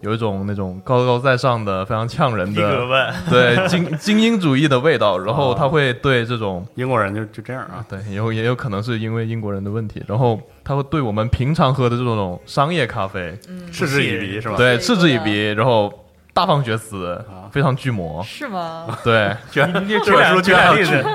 [0.01, 5.19] 有一种那种高高在上的、非常呛人的，对精精英主义的味道。
[5.19, 7.85] 然后哦他会对这种， 英国人就就这样啊。
[7.89, 13.37] 对，也有也有可能是因为英国人的问题，然后他会对我们平常喝的这种商业咖啡，
[13.73, 14.57] 嗤之以鼻是吧？
[14.57, 15.93] 对嗤之以鼻，然后
[16.33, 18.23] 大放厥词，非常巨魔。
[18.23, 18.87] 是吗？
[19.03, 21.09] 对， 居然你你这本举两举书居然还有两例子，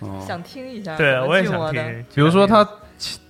[0.00, 2.04] 哦 想听一下，对我也想听。
[2.14, 2.66] 比如说他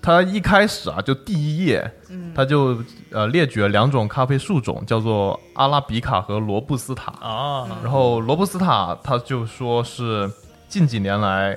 [0.02, 2.76] 他一开始啊，就第一页，嗯他就
[3.10, 7.12] 呃列举了两种咖啡树种，叫做阿拉比卡和罗布斯塔。
[7.20, 10.28] 啊，然后罗布斯塔他就说是
[10.68, 11.56] 近几年来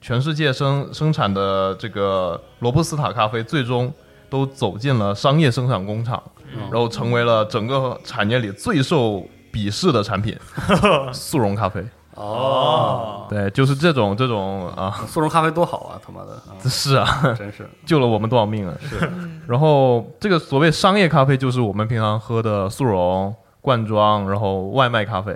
[0.00, 3.92] 全世界生生产的这个罗布斯塔咖啡最终
[4.28, 6.22] 都走进了商业生产工厂，
[6.70, 10.36] 然后成为了整个产业里最受鄙视的产品——
[11.12, 11.82] 速溶咖啡。
[12.20, 16.00] 哦，对，就是这种这种啊，速溶咖啡多好啊！
[16.04, 17.06] 他妈的，啊是啊，
[17.36, 18.74] 真是救了我们多少命啊！
[18.88, 19.10] 是
[19.46, 25.34] 然后这个所谓商业咖啡，就是我们平常喝的速溶、罐装，然后外卖咖啡，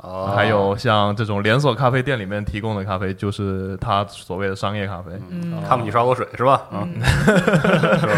[0.00, 5.10] 哦，还有像这种连锁咖啡店里面提供的咖啡，就是它所谓的商业咖啡。
[5.30, 6.62] 嗯看不起刷锅水是吧？
[6.70, 8.14] 嗯， 是吧？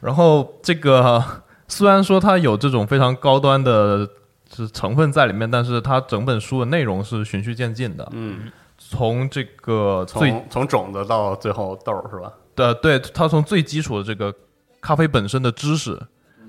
[0.00, 1.22] 然后这个
[1.68, 4.08] 虽然说它有这种非常高端的
[4.54, 12.32] 是成分在里面，但是它整本书的内容是循序渐进的，嗯，从这个最从从种子到最后豆儿是吧？
[12.54, 14.34] 对对，它从最基础的这个
[14.80, 15.94] 咖啡本身的知识，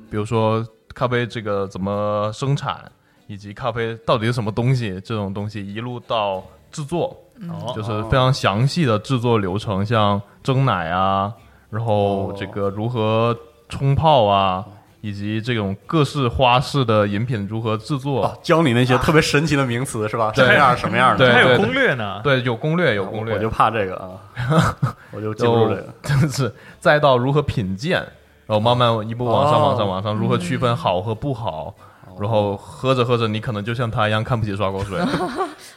[0.10, 2.92] 比如说咖啡这个怎么生产，
[3.28, 7.16] 以及咖啡到底是什么东西，这种东西一路到制作，
[7.50, 11.32] 哦就是非常详细的制作流程，像蒸奶啊，
[11.70, 13.38] 然后这个如何
[13.70, 14.66] 冲泡啊，
[15.02, 18.24] 以及这种各式花式的饮品如何制作。
[18.24, 20.32] 哦，教你那些特别神奇的名词是吧？
[20.34, 21.26] 什么样什么样的？
[21.26, 22.22] 对还有攻略呢。
[22.24, 24.78] 对，有攻略，有攻略，我就怕这个啊，
[25.12, 25.94] 我就记不住这个。
[26.04, 28.00] 就是再到如何品鉴，
[28.46, 31.74] 然后慢慢一步往上、哦往上、往上，如何区分好和不好，
[32.20, 35.00] 然后喝着喝着，你可能就像他一样看不起刷锅水。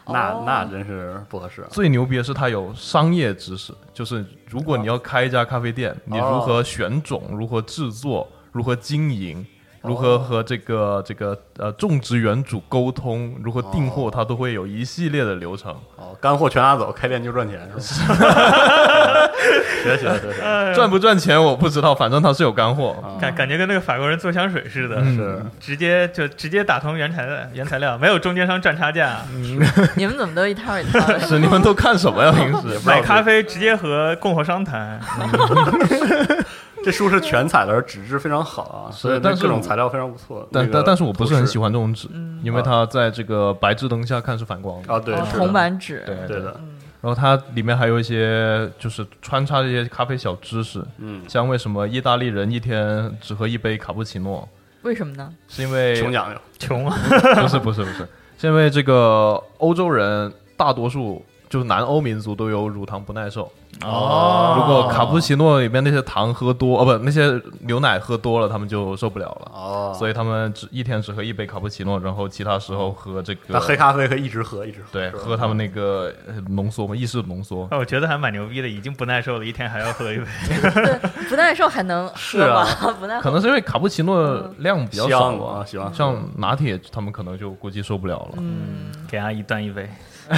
[0.07, 1.69] 那哦那真是不合适啊。
[1.71, 9.45] 最牛逼的是他有商业知识，就是如果你要开一家咖啡店，你如何选种、如何制作、如何经营。
[9.83, 15.71] 如何和这个这个呃种植园主沟通，如何订货，他都会有一系列的流程。
[15.97, 18.17] 哦，干货全拿走，开店就赚钱是吧？
[19.83, 22.97] 学学学学，赚不赚钱我不知道，反正他是有干货。
[23.21, 29.19] 感感觉跟那个法国人做香水似的，嗯是直接就直接打通原材料原材料，没有中间商赚差价，
[29.97, 31.21] 你们怎么都一套一套的？
[31.21, 32.33] 是你们都看什么呀？
[32.33, 34.99] 平时买咖啡直接和供货商谈。
[36.85, 40.49] 这书是全彩的，纸质非常好啊，所以但是种材料非常不错。
[40.53, 42.09] 但但但是我不是很喜欢欢这种纸，
[42.43, 44.93] 因为它在这个白炽灯下看是反光的。
[44.93, 46.61] 啊，对，铜板纸，对对的，
[47.01, 54.47] 然后它里面还有一些就是穿插这些咖啡小知识，嗯，像为什么意大利人一天只喝一杯卡布奇诺，
[54.83, 55.33] 为什么呢？
[55.49, 56.99] 是因为穷讲究，穷啊，
[57.41, 63.49] 不是不是不是，是因为这个欧洲人大多数就是南欧民族都有乳糖不耐受。
[63.85, 69.53] 哦如果卡布奇诺里面那些糖喝多，哦不，那些牛奶喝多了，他们就受不了了。
[69.55, 77.69] 哦，所以他们只一天只喝一杯卡布奇诺，然后其他时候喝这那个黑咖啡可以一直喝，一直喝，对，喝他们那个呃浓缩嘛，意式浓缩。
[77.71, 80.25] 那我觉得还蛮牛逼的，已经不耐受了，一天还要喝一杯。
[80.75, 82.67] 对，不耐受还能是啊？
[82.99, 88.35] 不耐可能是因为卡布奇诺量比较少香啊，吧，喜欢像拿铁他们可能就估计受不了了。
[88.39, 89.89] 嗯，给阿姨端一杯。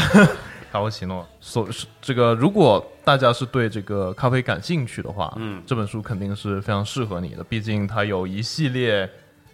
[0.76, 1.66] 卡布奇诺，所
[2.02, 9.08] 这个，如果大家是对这个咖啡感兴趣的话，嗯这本书肯定是非常适合你的，毕竟它有一系列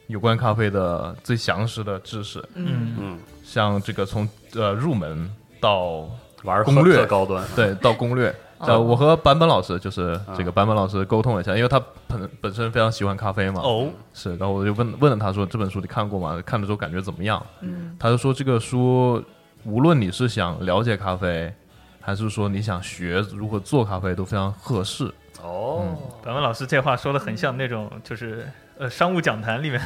[0.08, 5.30] 有关咖啡的最详实的知识，嗯，嗯，像这个从呃入门
[5.60, 6.08] 到
[6.42, 8.34] 玩攻略高端，对到攻略。
[8.58, 16.42] 呃，我和版本老师就是这个版本老师沟通了一下，因为他本本身非常喜欢咖啡嘛，哦，是，然后我就问问了他说这本书你看过吗？
[16.44, 17.44] 看了之后感觉怎么样？
[17.60, 19.22] 嗯，他就说这个书
[19.64, 21.52] 无论你是想了解咖啡，
[22.00, 25.12] 还是说你想学如何做咖啡，都非常合适。
[25.42, 28.46] 哦，咱们老师这话说的很像那种就是
[28.78, 29.80] 呃商务讲坛里面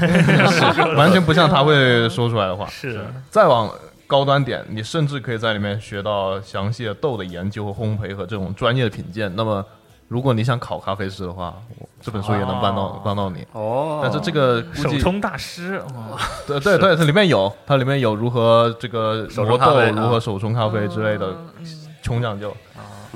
[0.97, 2.67] 完全不像他会说出来的话。
[2.73, 3.71] 是再往
[4.07, 9.33] 高端点，你甚至可以在里面学到详细的豆的研究和烘焙和这种专业的品鉴。
[9.35, 9.65] 那么，
[10.09, 13.03] 如果你想考咖啡师的话，我这本书也能帮到、哦。
[13.05, 13.45] 帮到你。
[13.51, 16.17] 哦，但是这个手冲大师，哇。
[16.47, 19.95] 对对对，它里面有，它里面有如何这个手磨豆，冲咖啡啊。
[19.97, 21.67] 如何手冲咖啡之类的嗯
[22.01, 22.51] 穷讲究。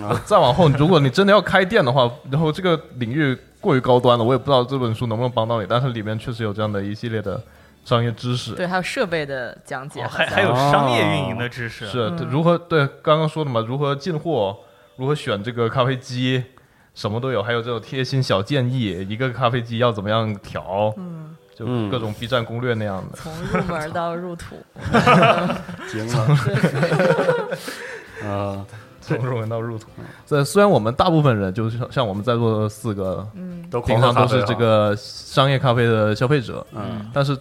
[0.02, 7.40] 啊再往后，如果你真的要开店的话，然后这个领域过于高端了，我也不知道这本书能不能帮到你，但是里面确实有这样的一系列的
[7.84, 8.54] 商业知识。
[8.54, 13.60] 对，还有设备的讲解，哦还还有商业运营的知识，是如何对刚刚说的嘛？
[13.60, 14.56] 如何进货，
[14.96, 16.42] 如何选这个咖啡机，
[17.00, 23.16] 什么都有，还有这种贴心小建议，一个咖啡机要怎么样调，嗯，就嗯各种 B 站攻略那样的。
[23.16, 24.54] 从入门到入土，
[25.90, 26.36] 惊了，
[28.22, 28.66] 啊，
[29.00, 29.88] 从入门到入土。
[30.26, 37.34] 这虽然我们大部分人就是像像我们在座的四个，嗯，都平常都是这，个商业咖啡的消费者，嗯，但是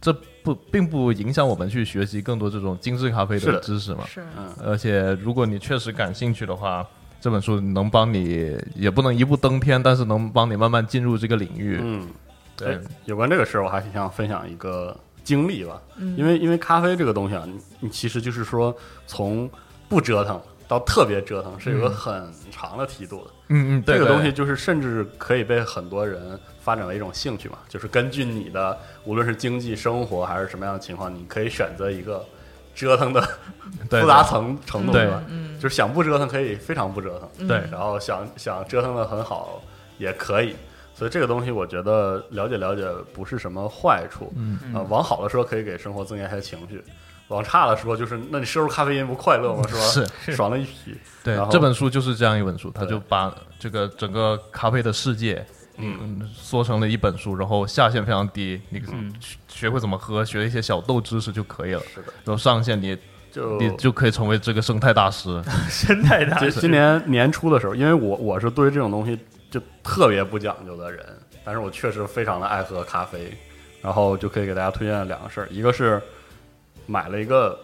[0.00, 3.60] 这不并不影响我们去学习更多这种精致咖啡的的。
[3.60, 4.04] 知识嘛。
[4.04, 4.20] 是，
[4.64, 6.84] 而且如果你确实感兴趣的话，
[7.24, 11.78] 这本书能帮你，也不能一步登天，但是能帮你慢慢进入这个领域。
[11.80, 12.06] 嗯，
[12.54, 19.50] 对哎，有关这个事儿，我还挺想分享一个经历吧，嗯因为因为咖啡这个东西啊，你你其实就是说从
[19.88, 23.30] 不折腾到特别折腾，是有个很长的梯度的。
[23.48, 32.22] 嗯嗯，对这个东西就是甚至可以被很多人发展为一种兴趣嘛，就是根据你的无论是经济生活还是什么样的情况，你可以选择一个
[32.74, 33.20] 折腾的
[33.88, 35.22] 复杂程程度，对吧？
[35.28, 39.62] 嗯，就是想不折腾可以非常不折腾，对然后想想折腾的很好
[39.98, 40.54] 也可以。
[40.96, 44.32] 所以这个东西，我觉得了解了解不是什么坏处。
[44.36, 46.78] 嗯呃，往好的说，可以给生活增加一些情绪；
[47.28, 49.64] 往差的说，就是那你摄入咖啡因不快乐吗？
[49.68, 49.80] 是吧？
[49.80, 50.96] 是是爽了一批。
[51.24, 55.44] 对然后这本书就是这样一本书，它就把这个整个咖啡的世界。
[55.76, 61.80] 嗯，缩成了一本书，然后下限非常低，你嗯学学会怎么喝，学一些小豆知识就可以了。
[61.92, 62.96] 是的，然后上限你
[63.32, 65.42] 就你就可以成为这个生态大师。
[65.68, 66.60] 生态大今师。
[66.60, 69.18] 今年年初的时候，因为我我是对这种东西
[69.50, 71.04] 就特别不讲究的人，
[71.44, 73.36] 但是我确实非常的爱喝咖啡，
[73.82, 76.00] 然后就可以给大家推荐两个事儿，一个是
[76.86, 77.58] 买了一个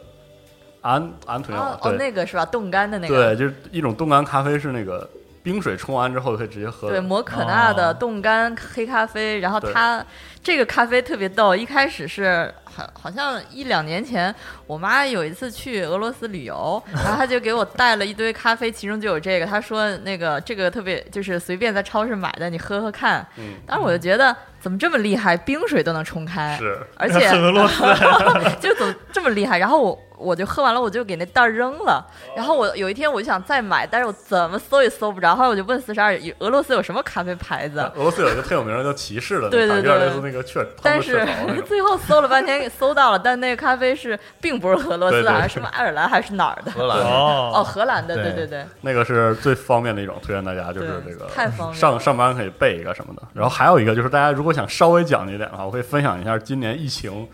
[0.81, 2.45] 安安腿哦、哦，那个是吧？
[2.47, 5.09] 冻干的那个对，就是一种冻干咖啡，是那个
[5.43, 6.91] 冰水冲完之后可以直接喝。
[6.91, 10.05] 对，摩可纳的哦冻干黑咖啡，然后它
[10.43, 14.35] 这个咖啡特别逗，一开始是好好像一两年前，
[14.67, 23.27] 我妈有一次去俄罗斯旅游， 然后她就给我带了一堆咖啡，其中就有这个，她说那个这个特别就是随便在超市买的，你喝喝看。
[23.37, 27.83] 嗯，当时我就觉得怎么这么厉害，冰水都能冲开，是而且 俄罗斯
[28.61, 29.59] 就怎么这么厉害？
[29.59, 32.05] 然后我我就喝完了，我就给那袋儿扔了。
[32.37, 35.35] 然后我有一天我就想再买，但是我怎么搜也搜不着。
[35.35, 37.81] 后来我就问四十二，俄罗斯有什么咖啡牌子？
[37.97, 41.27] 俄罗斯有一个特有名的叫骑士的对个，对对那个雀，但是
[41.67, 46.71] 最后搜了半天，搜到了，但那个咖啡是并不是俄罗斯的，对对好像是什么爱尔兰还是哪儿的？
[46.71, 53.23] 荷兰 哦，哦，荷兰的，对对对对，那个是最方便的一种，推荐大家就是这个太方便上上班可以备一个什么的。
[53.33, 57.29] 然后还有一个就是大家如果想稍微讲究一点的话，我可以分享一下今年疫情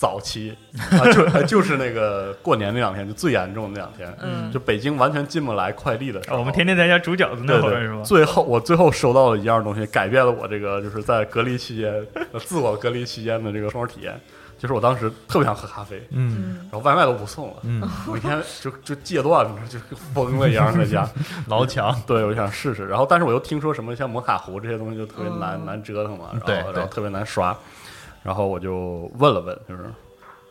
[0.00, 0.56] 早期
[0.92, 8.02] 啊，就就是那个过年那两天就最严重的那两天，嗯就北京完全进不来快递的时候，哦我们天天在家煮饺子对那会儿是吗？
[8.02, 11.92] 最后我最后收到了一样东西，改变了我这个就是在隔离期间
[12.32, 14.18] 呃自我隔离期间的这个生活体验。
[14.58, 17.80] 就是我当时特别想喝咖啡，嗯然后外卖都不送了，嗯，
[18.12, 19.78] 每天就就戒断了，就
[20.14, 21.08] 疯了一样在家。
[21.46, 22.86] 挠墙，对，我想试试。
[22.86, 27.56] 然后，但是我又听说什么像摩卡壶这些东西就特别难、嗯难折腾嘛，然后然后特别难刷。
[28.22, 29.84] 然后我就问了问，就是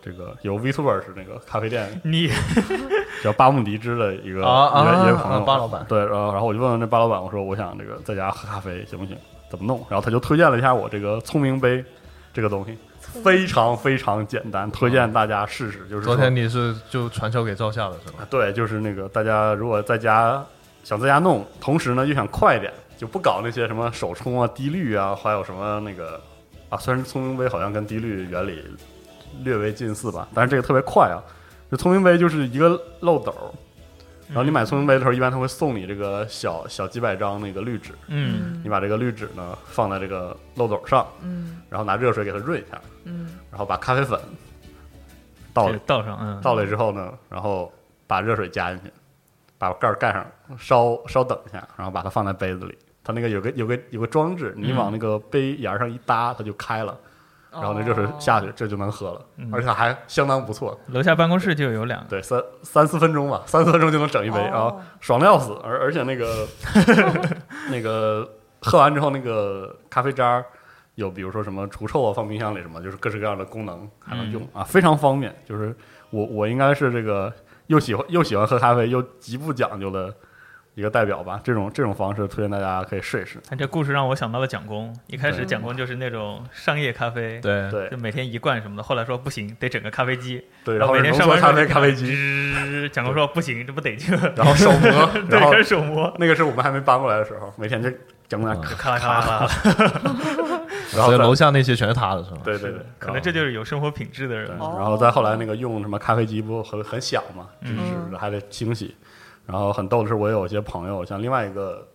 [0.01, 2.29] 这个有 VTuber 是那个咖啡店你
[3.23, 9.17] 叫巴木迪之的一个、啊啊一个一个朋友，啊巴老板对，然后然后我就问问那巴老板，我说我想这个在家喝咖啡行不行？
[9.49, 9.84] 怎么弄？
[9.89, 11.84] 然后他就推荐了一下我这个聪明杯
[12.32, 12.77] 这个东西，
[13.23, 15.88] 非常非常简单，推荐大家试试。
[15.89, 18.19] 就是昨天你是就传销给赵夏了是吧？
[18.29, 20.43] 对，就是那个大家如果在家
[20.84, 26.21] 想在家弄，同时呢又想快一点，就不搞那些什么手冲啊、滴滤啊，还有什么那个
[26.69, 28.63] 啊，虽然聪明杯好像跟滴滤原理
[29.43, 31.17] 略微近似吧，但是这个特别快啊。
[31.71, 33.32] 就聪明杯就是一个漏斗，
[34.27, 44.19] 然后你买聪明杯的时候，一般他会送你这个小小几百张那个滤纸，嗯，你把这个滤纸呢放在这个漏斗上，嗯然后拿热水给它润一下，嗯然后把咖啡粉
[45.53, 47.71] 倒这个倒上，嗯，倒了之后呢，然后
[48.08, 48.91] 把热水加进去，
[49.60, 50.25] 把盖儿盖上，
[50.58, 52.75] 稍稍等一下，然后把它放在杯子里。
[53.09, 56.95] 它那个有个有个有个装置，你往那个杯沿上一搭，它就开了，
[57.51, 60.79] 然后那热水下去，这就能喝了，嗯而且还相当不错。
[60.89, 65.59] 楼下办公室就有两个，对，三三四分钟吧， 三四分钟就能整一杯，哦然后爽的要死。
[65.63, 66.47] 而而且那个
[67.71, 68.29] 那个
[68.61, 70.45] 喝完之后，那个咖啡渣儿
[70.93, 75.35] 有比如说什么除臭啊，放冰箱里什么，就是各式各样的功能还能用、啊，非常方便。
[75.47, 75.75] 就是
[76.11, 77.33] 我我应该是这个
[77.65, 80.13] 又喜欢又喜欢喝咖啡又极不讲究的
[80.75, 81.39] 一个代表吧。
[81.43, 83.39] 这种这种方式推荐大家可以试一试。
[83.49, 87.69] 但这故事让我想到了蒋工，一开始蒋工就是那种商业咖啡，对。
[87.71, 87.89] 对。
[87.89, 97.89] 就每天一罐什么的，后来说不行，得整个咖啡机，对，然后每天上班咖啡咖啡机，蒋工说不行，这不得劲，然后手磨， 对，开始手磨，那个是我们还没搬过来的时候，每天就
[98.27, 99.49] 讲那，咔啦咔啦咔啦，
[100.95, 102.38] 然后楼下那些全是他的是吧？
[102.43, 104.49] 对对对，可能这就是有生活品质的人。
[104.58, 108.95] 然后再后来那个用什么咖啡机不很很响嘛，就是还得清洗。
[109.49, 111.88] 然后很逗的是，我有一些朋友，像另外一个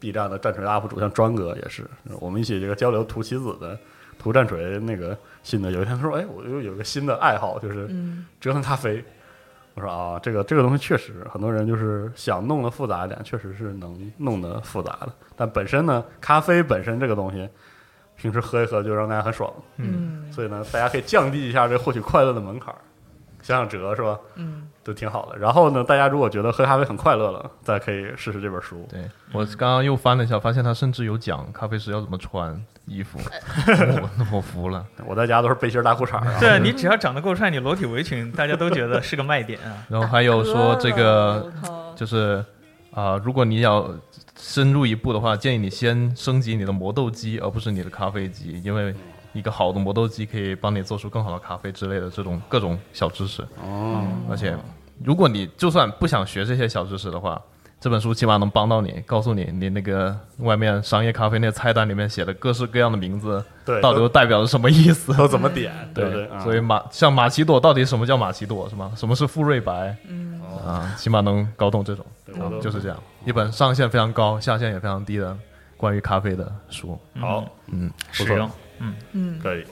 [0.00, 1.84] B 站的战锤 UP 主，像庄哥也是，
[2.20, 3.78] 我们一起这个交流涂棋子的
[4.18, 5.70] 涂战锤那个新的。
[5.70, 9.04] 有一天他说：“哎，我又有个新的爱好，就是嗯折腾咖啡。”
[9.74, 15.12] 我说啊，这个这个东西确实很多人就是想弄得复杂一点，确实是能弄得复杂的。
[15.36, 17.48] 但本身呢，咖啡本身这个东西，
[18.16, 19.52] 平时喝一喝就让大家很爽。
[19.76, 22.80] 嗯所以呢，大家可以降低一下这获取快乐的门槛儿，
[23.48, 24.18] 想想辙是吧？
[24.34, 25.38] 嗯都挺好的。
[25.38, 28.86] 然后呢，大家如果觉得喝咖啡很快乐了，再可以试试这本书。
[28.90, 33.18] 对我刚刚又翻了一下，发现他甚至有讲咖啡师要怎么穿衣服，
[33.66, 34.84] 我那我服了。
[35.06, 36.38] 我在家都是背心儿大裤衩儿啊。
[36.38, 39.84] 对你只要长得够帅，你裸体围裙，大家都觉得是个卖点啊。
[39.88, 41.50] 然后还有说这个
[41.96, 42.44] 就是
[42.90, 43.88] 啊、如果你要
[44.36, 48.92] 深入一步的话，建议你先升级你的磨豆机，而不是你的咖啡机，因为
[49.32, 53.42] 一个好的磨豆机可以帮你做出更好的咖啡之类的这种各种小知识。
[53.62, 54.56] 哦，而且，
[55.04, 57.40] 如果你就算不想学这些小知识的话，
[57.80, 65.14] 这本书起码能帮到你，告诉你你那个外面商业咖啡那个菜单里面写的各式各样的名字，对，到底代表着什么意思？
[65.14, 66.26] 都怎么点，对不对？
[66.26, 68.90] 啊所以马像马奇朵到底什么叫马奇朵是吗？
[68.96, 70.92] 什么是富瑞白嗯啊？
[70.98, 75.36] 起码能搞懂这种，对就是这样，一本上限非常高、下限也非常低的
[75.76, 76.98] 关于咖啡的书。
[77.14, 78.50] 嗯好，嗯，实用。
[78.80, 79.64] 嗯嗯可以。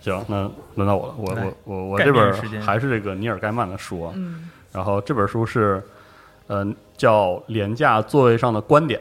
[0.00, 1.14] 行，那轮到我了。
[1.18, 4.12] 我我我我这本还是这个尼尔盖曼的书啊。
[4.16, 5.82] 嗯然后这本书是，
[6.48, 6.66] 呃，
[6.98, 9.00] 叫《廉价座位上的观点》，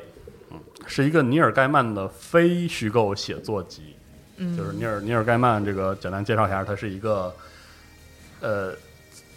[0.51, 3.94] 嗯，是一个尼尔盖曼的非虚构写作集。
[4.37, 7.35] 嗯，就是尼尔尼尔盖曼这个简单介绍一下，他是一个
[8.40, 8.73] 呃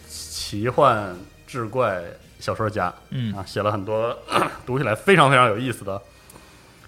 [0.07, 1.13] 奇幻
[1.45, 2.01] 志怪
[2.39, 4.17] 小说家嗯啊，写了很多
[4.65, 6.01] 读起来非常非常有意思的，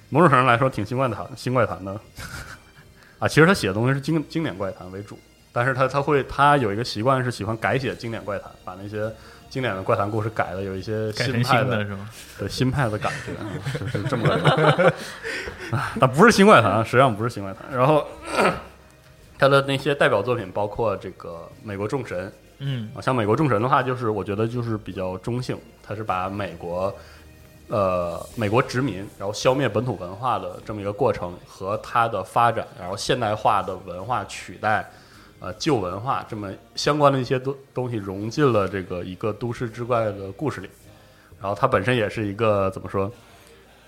[0.07, 1.99] 某种程度上来说挺新怪谈新怪谈的
[3.21, 3.27] 啊。
[3.27, 5.17] 其实他写的东西是经经典怪谈为主，
[5.53, 9.09] 但是他他会他有一个习惯是喜欢改写经典怪谈，把那些
[9.49, 12.09] 经典的怪谈故事改的有一些新派的是吗？
[12.37, 13.47] 对新派的感觉，啊
[13.79, 14.93] 就是这么个人。
[15.71, 17.65] 啊但不是新怪谈，实际上不是新怪谈。
[17.73, 18.05] 然后
[19.37, 21.29] 他的那些代表作品包括这个
[21.63, 22.27] 《美国众神》
[22.59, 26.93] 嗯啊，像《美国众神》的话，就是我觉得就是比较中性，他是把美国
[27.71, 34.87] 呃美国殖民，然后消灭本土文化的这么一个过程和它的发展，然后现代化的文化取代。
[35.43, 40.69] 呃，旧文化这么相关的一些东东西融进了这个一个都市之怪的故事里，
[41.41, 43.11] 然后它本身也是一个怎么说，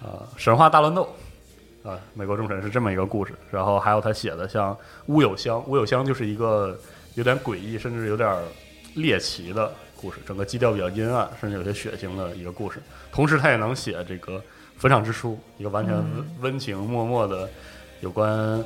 [0.02, 1.08] 呃，神话大乱斗，
[1.84, 3.36] 啊、美国众神是这么一个故事。
[3.52, 4.76] 然后还有他写的像
[5.06, 6.76] 乌有乡，乌有乡就是一个
[7.14, 8.36] 有点诡异，甚至有点
[8.96, 9.72] 猎奇的
[10.04, 12.82] 故事，整个基调比较阴暗，甚至有些血腥的一个故事。
[13.10, 14.42] 同时，他也能写这个
[14.76, 17.50] 坟场之书，一个完全温温情脉脉的
[18.02, 18.62] 有关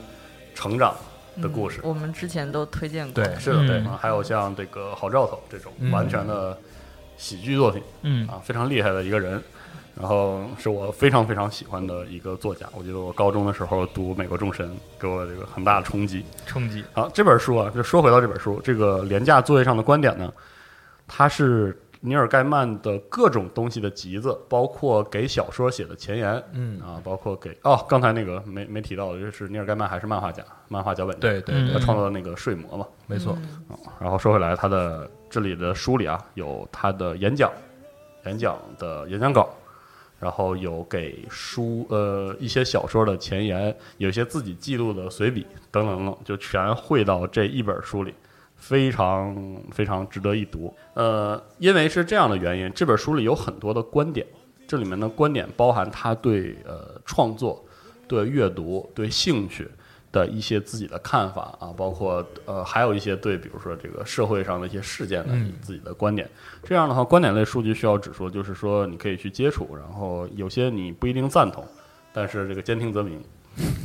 [0.56, 0.96] 成长
[1.40, 1.80] 的故事。
[1.84, 3.24] 我们之前都推荐过。
[3.24, 6.58] 对是的，对还有像这个好兆头这种嗯完全的
[7.18, 9.40] 喜剧作品嗯啊，非常厉害的一个人。
[10.00, 14.70] 然后是我非常非常喜欢的一个作家，我觉得我高中的时候读《美国众神》
[15.00, 16.24] 给我这个很大的冲击。
[16.46, 20.32] 冲击好，这本书啊，就说回到这本书，这个廉价作业上的观点呢，
[21.08, 26.80] 它是尼尔盖曼的各种东西的集子，包括给小说写的前言，嗯。
[26.80, 31.74] 啊，包括给哦，刚才那个没没提到的，就是尼尔盖曼还是漫画家，漫画脚本家，嗯对对对。
[31.74, 32.86] 他，创造的那个睡魔嘛。
[33.08, 33.38] 没错，
[33.99, 37.51] 然后说回来，他的这里的书里啊，有他的演讲，
[38.26, 39.49] 演讲的演讲稿，
[40.20, 48.14] 然后有给书呃一些小说的前言，有一些自己记录的随笔等等等等，就全汇到这一本书里，
[48.58, 49.36] 非常
[49.72, 50.74] 非常值得一读。
[50.93, 54.28] 呃，因为是这样的原因，这本书里有很多的观点，
[54.68, 57.64] 这里面的观点包含他对呃创作、
[58.08, 59.70] 对阅读、对兴趣。
[60.10, 66.28] 的一些自己的看法啊，包括呃，还有一些对，比如说这个社会上的一些事件的嗯自己的观点。
[66.64, 71.64] 这样的话，观点类数据需要指出，就是说你可以去接触，然后有些你不一定赞同，
[72.14, 73.22] 但是这个兼听则明，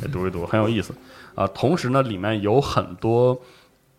[0.01, 0.95] 给读一读很有意思
[1.35, 1.45] 啊。
[1.49, 3.39] 同时呢，里面有很多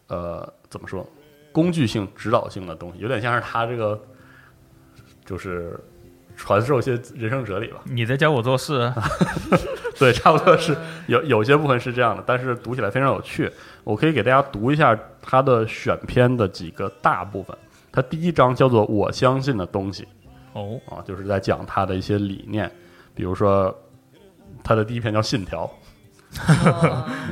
[0.07, 1.07] 呃，怎么说，
[1.51, 4.03] 工具性、指导性的东西，有点像是他这个
[5.23, 5.79] 就是
[6.35, 7.81] 传授一些人生哲理吧。
[7.83, 8.91] 你在教我做事，
[9.99, 13.47] 对，差不多是有有些部分是这样的，但是读起来非常有趣。
[13.83, 17.55] 我可以给大家读一下他的选篇的几个大部分。
[17.91, 20.07] 他第一章叫做“我相信的东西
[20.53, 22.71] 哦，”啊，就是在讲他的一些理念，
[23.13, 23.71] 比如说
[24.63, 25.69] 他的第一篇叫《信条》，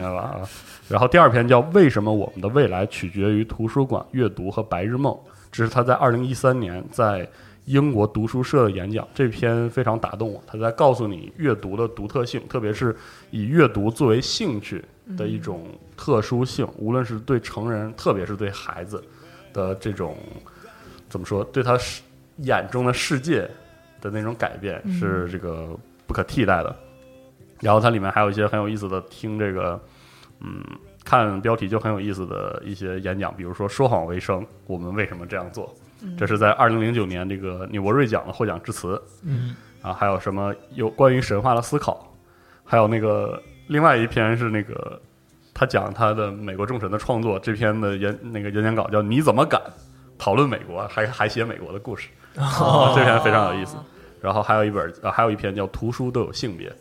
[0.01, 0.21] 明白吧？
[0.21, 0.49] 啊，
[0.89, 5.17] 然后第二篇叫“为什么我们的未来取决于图书馆、阅读和白日梦”，
[5.51, 7.27] 这是他在二零一三年在
[7.65, 10.41] 英国读书社的演讲，这篇非常打动我。
[10.47, 12.95] 他在告诉你阅读的独特性，特别是
[13.29, 14.83] 以阅读作为兴趣
[15.15, 19.01] 的一种特殊性，无论是对成人，特别是对孩子
[19.53, 20.17] 的这种
[21.07, 21.77] 怎么说，对他
[22.37, 23.47] 眼中的世界
[24.01, 25.77] 的那种改变，是这个
[26.07, 26.75] 不可替代的。
[27.59, 29.79] 然后它里面还有一些很有意思的，听这个，
[30.43, 30.63] 嗯，
[31.03, 35.73] 看标题就很有意思的一些演讲，比如说“说谎为生”，我们为什么这样做？
[36.17, 38.99] 这是在二零零九年这个纽伯瑞奖的获奖致辞。
[39.23, 42.11] 嗯啊，还有什么有关于神话的思考，
[42.63, 44.99] 还有那个另外一篇是那个
[45.53, 49.59] 他讲他的美国众神的创作，这篇的演那个演讲稿叫“你怎么敢
[50.19, 53.75] 讨论美国，还还写美国的故事”，啊这篇非常有意思。
[54.21, 56.71] 然后还有一本啊，还有一篇叫“图书都有性别”，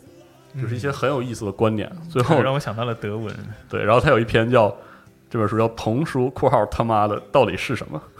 [0.58, 1.90] 就是一些很有意思的观点。
[2.08, 3.34] 最后让我想到了德文，
[3.68, 4.74] 对，然后他有一篇叫
[5.28, 8.02] 这本书叫《童书（括号他妈的到底是什么？》，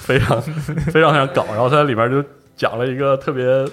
[0.00, 1.44] 非常非常非常搞。
[1.46, 2.22] 然后他在里边就
[2.56, 3.66] 讲了一个特别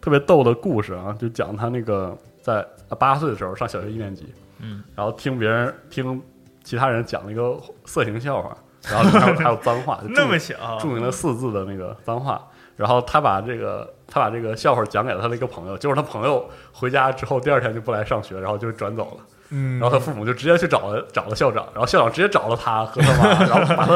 [0.00, 2.66] 特别逗的故事啊，就讲他那个在
[2.98, 6.22] 八岁的时候上小学一年级，嗯，然后听别人听
[6.62, 8.56] 其他人讲了一个色情笑话，
[8.90, 12.46] 然后还有还有脏话，就 那著么小，著名的四字的那个脏话。
[12.76, 19.24] 然后他把这个他把这个笑话讲给了他的一个朋友，结果他朋友回家之后第二天就不来上学，然后就转走了。
[19.50, 19.78] 嗯。
[19.80, 23.94] 然后他父母就直接去找了找了校长，然后校长直接找了他和他妈，然后把他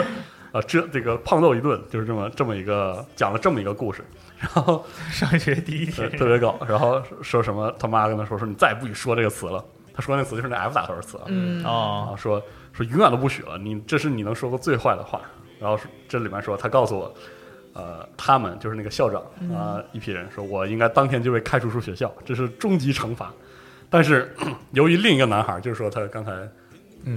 [0.52, 4.04] 啊这这个胖揍一顿，就是这么这么一个讲了这么一个故事，
[4.38, 9.64] 然后上学第一呃天， 特别搞，然后说什么他妈跟他说说你再也不许说这个词了，
[9.94, 11.64] 他说那词就是那 F 打头的词啊，嗯。
[11.64, 12.12] 哦。
[12.12, 15.20] 啊，说说永远都不许了，你这是你能说过最坏的话。
[15.58, 15.78] 然后
[16.08, 17.12] 这里面说他告诉我，
[17.72, 19.22] 呃，他们就是那个校长
[19.54, 23.32] 啊、一批人说我应该当天就被开除出学校，这是终极惩罚。
[23.88, 24.34] 但是
[24.72, 26.32] 由于另一个男孩，就是说他刚才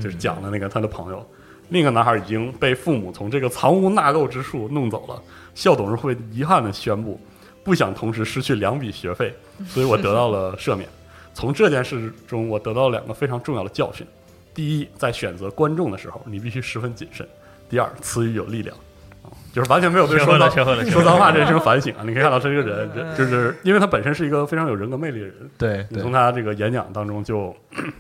[0.02, 1.28] 就是讲的那个他的朋友，
[1.70, 5.22] 另一个男孩已经被父母从这个藏污纳垢之处弄走了。
[5.56, 7.20] 校董事会遗憾地宣布，
[7.64, 9.34] 不想同时失去两笔学费，
[9.68, 10.88] 所以我得到了赦免。
[11.34, 14.06] 从这件事中，我得到了两个非常重要的教训：
[14.54, 17.26] 第一，在选择观众的时候，你必须十分谨慎；
[17.70, 18.76] 第二，词语有力量。
[19.24, 20.52] 啊就是完全没有对说脏
[20.86, 22.04] 说脏话这是反省啊！
[22.04, 25.98] 你可以看到他这个人，这 就是因为他本身是一个非常有人格魅力的人，对对。
[25.98, 27.56] 你从，他这个演讲当中就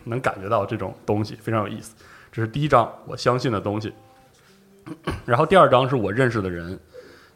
[0.05, 1.95] 能感觉到这种东西非常有意思。
[2.31, 3.93] 这是第一章我相信的东西，
[5.25, 6.71] 然后第二章是我认识的人，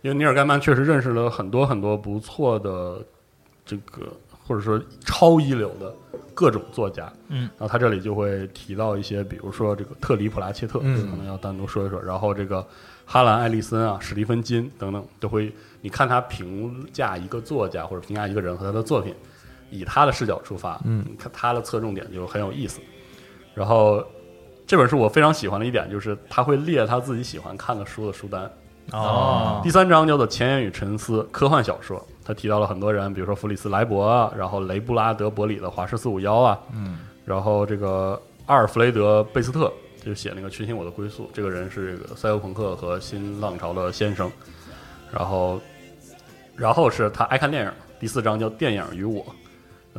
[0.02, 3.00] 因为尼尔盖曼确实认识了很多很多不错的
[3.64, 4.12] 这个
[4.48, 5.94] 或者说超一流的
[6.34, 11.08] 各种作家，嗯，然后他这里就会提到一些，比如说这个特里普拉切特，嗯。
[11.10, 12.66] 可能要单独说一说，然后这个
[13.10, 19.16] 哈兰艾利森啊、史蒂芬金等等，都会你看他评价一个作家或者评价一个人和他的作品，
[19.72, 22.82] 以他的视角出发，嗯你看他的侧重点就很有意思。
[23.56, 24.06] 然后
[24.68, 28.52] 这本书我非常喜欢的一点就是他会列他自己喜欢看的书的书单，
[28.92, 39.72] 哦第三章叫做《前言与沉思》科幻小说，他提到了很多人，比如说弗里斯莱伯啊，然后雷布拉德伯里的《华氏四五幺》啊，嗯，然后这个阿尔弗雷德贝斯特
[40.08, 44.32] 就写那个《群星我的归宿》，这个人是这个赛博朋克和新浪潮的先生，
[45.12, 45.62] 然后
[46.56, 49.22] 然后是他爱看电影，第四章叫《电影与我》，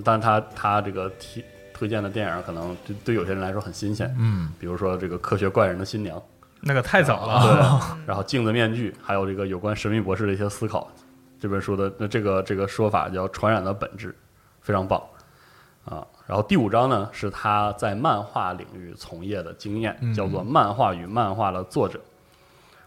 [0.02, 1.44] 但是他他这个提
[1.74, 6.20] 推荐的电影可能对对有些人来说很新鲜，嗯，比如说这个科学怪人的新娘。
[6.60, 10.90] 那个太早了，对， 然后镜子面具，还有这个有关神秘博士的一些思考，
[11.38, 14.12] 这本书的那这个这个说法叫传染的本质，
[14.62, 15.00] 非常棒
[15.88, 16.06] 啊。
[16.26, 21.98] 然后第五章呢是他在漫画领域从业的经验，叫做《漫画与漫画的作者》。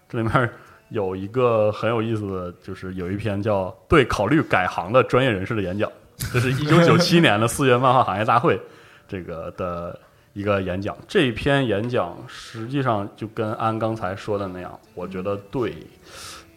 [0.08, 0.50] 这里面
[0.90, 5.90] 有一个很有意思的，就是有一篇叫《对考虑改行的专业人士的演讲》，
[6.34, 8.60] 这是一九九七年的四月漫画行业大会
[9.08, 9.98] 这个的
[10.34, 10.96] 一个演讲。
[11.08, 15.76] 这一篇演讲实际上就跟安刚才说的那样，我觉得对，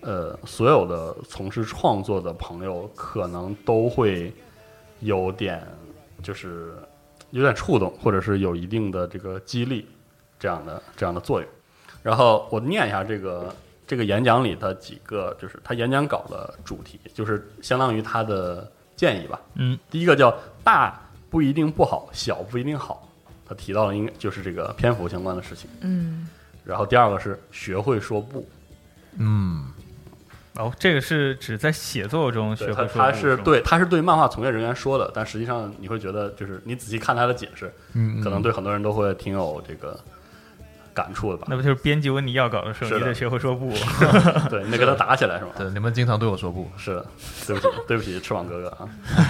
[0.00, 4.32] 呃，所有的从事创作的朋友可能都会
[4.98, 5.64] 有点
[6.24, 6.74] 就是
[7.30, 9.86] 有点触动，或者是有一定的这个激励
[10.40, 11.48] 这样的这样的作用。
[12.02, 13.54] 然后我念一下这个
[13.86, 19.40] 这个演讲里的几个，就是他演讲稿的主题，就是相当于他的建议吧。
[19.54, 21.00] 嗯，第一个叫大
[21.30, 23.08] 不一定不好，小不一定好。
[23.46, 25.68] 他提到了应该就是这个篇幅相关的事情。
[25.82, 26.28] 嗯，
[26.64, 28.48] 然后第二个是学会说不，
[29.18, 29.66] 嗯，
[30.56, 39.98] 哦，这个是指在写作中学会说不他是对他是对漫画从业人员说的，但实际上你会觉得就是你仔细看他的解释，嗯，可能对很多人都会挺有这个
[40.92, 41.56] 感触的吧那。
[41.56, 43.72] 不就是编辑问你要稿的时候，你得学会说不？
[44.48, 45.50] 对，你得跟他打起来是吗？
[45.58, 47.06] 对，你们经常对我说不，是的，
[47.46, 48.88] 对不起，对不起，翅膀哥哥啊。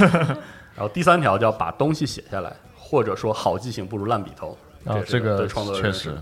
[0.77, 4.59] 然后第三条叫把东西写下来，或者说好记性不如烂笔头。
[4.85, 6.15] 啊，这个对创作确实，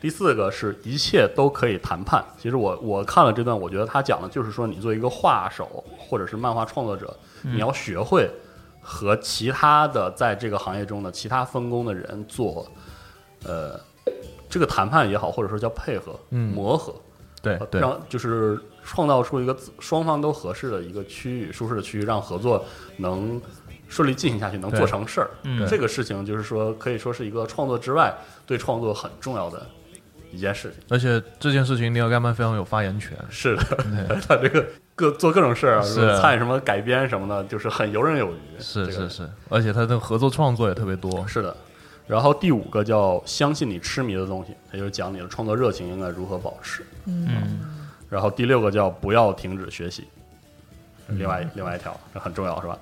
[0.00, 2.24] 第四个是一切都可以谈判。
[2.38, 8.30] 其实我我看了这段，我觉得他讲的就是说，你作为一个画手或者是漫画创作者，你要学会
[8.80, 12.66] 和其他的在这个行业中的其他分工的人做，
[13.44, 13.78] 呃，
[14.48, 16.54] 这个谈判也好，或者说叫配合、嗯。
[16.54, 16.94] 磨合，
[17.42, 22.64] 对对，让就是创造出一个双方都合适的一个区域，舒适的区域，让合作
[22.98, 23.40] 能
[23.88, 25.30] 顺利进行下去，能做成事儿。
[25.42, 25.66] 嗯。
[25.66, 29.66] 这个事情就是说，可以说是一个创作之外对创作很重要的
[30.30, 30.80] 一件事情。
[30.88, 38.38] 而且这件事情尼尔盖曼非常有发言权，是的， 他这个各做各种事儿啊，是参与什么改编什么的，就是很游刃有余。
[38.58, 41.56] 这个是是是，而且他的合作创作也特别多，是的。
[42.06, 46.82] 然后第五个叫相信你痴迷的东西，也就是讲你的创作热情应该如何保持。
[47.04, 47.60] 嗯，
[48.08, 50.08] 然后第六个叫不要停止学习，
[51.08, 52.78] 另外另外一条这很重要是吧？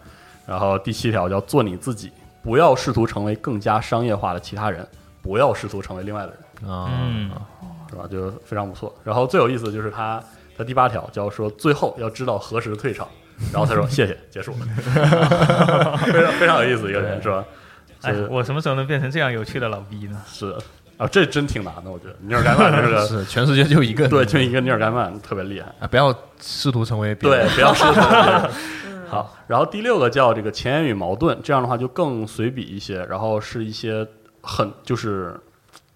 [0.47, 4.87] 然后第七条叫做你自己，不要试图成为更加商业化的其他人，
[5.21, 7.31] 不要试图成为另外的人，啊，嗯
[7.91, 8.07] 是吧？
[8.11, 8.95] 就非常不错。
[9.03, 10.23] 然后最有意思的就是他
[10.57, 13.07] 他第八条叫说最后要知道何时退场，
[13.53, 14.67] 然后他说谢谢结束了，
[16.07, 17.45] 非常非常有意思一个人是吧？
[18.03, 20.21] 哎，我什么时候能变成这样有趣的老逼呢？
[20.27, 20.55] 是
[20.97, 25.67] 啊，这真挺难的，我觉得尼尔盖曼这个是全世界就一个，对，就一个尼尔盖曼特别厉害。
[25.79, 28.01] 啊，不要试图成为别对，，不要试图
[29.09, 34.07] 好，然后第六个叫这个前言与矛盾，这样的话就更随笔一些，然后是一些
[34.41, 35.39] 很就是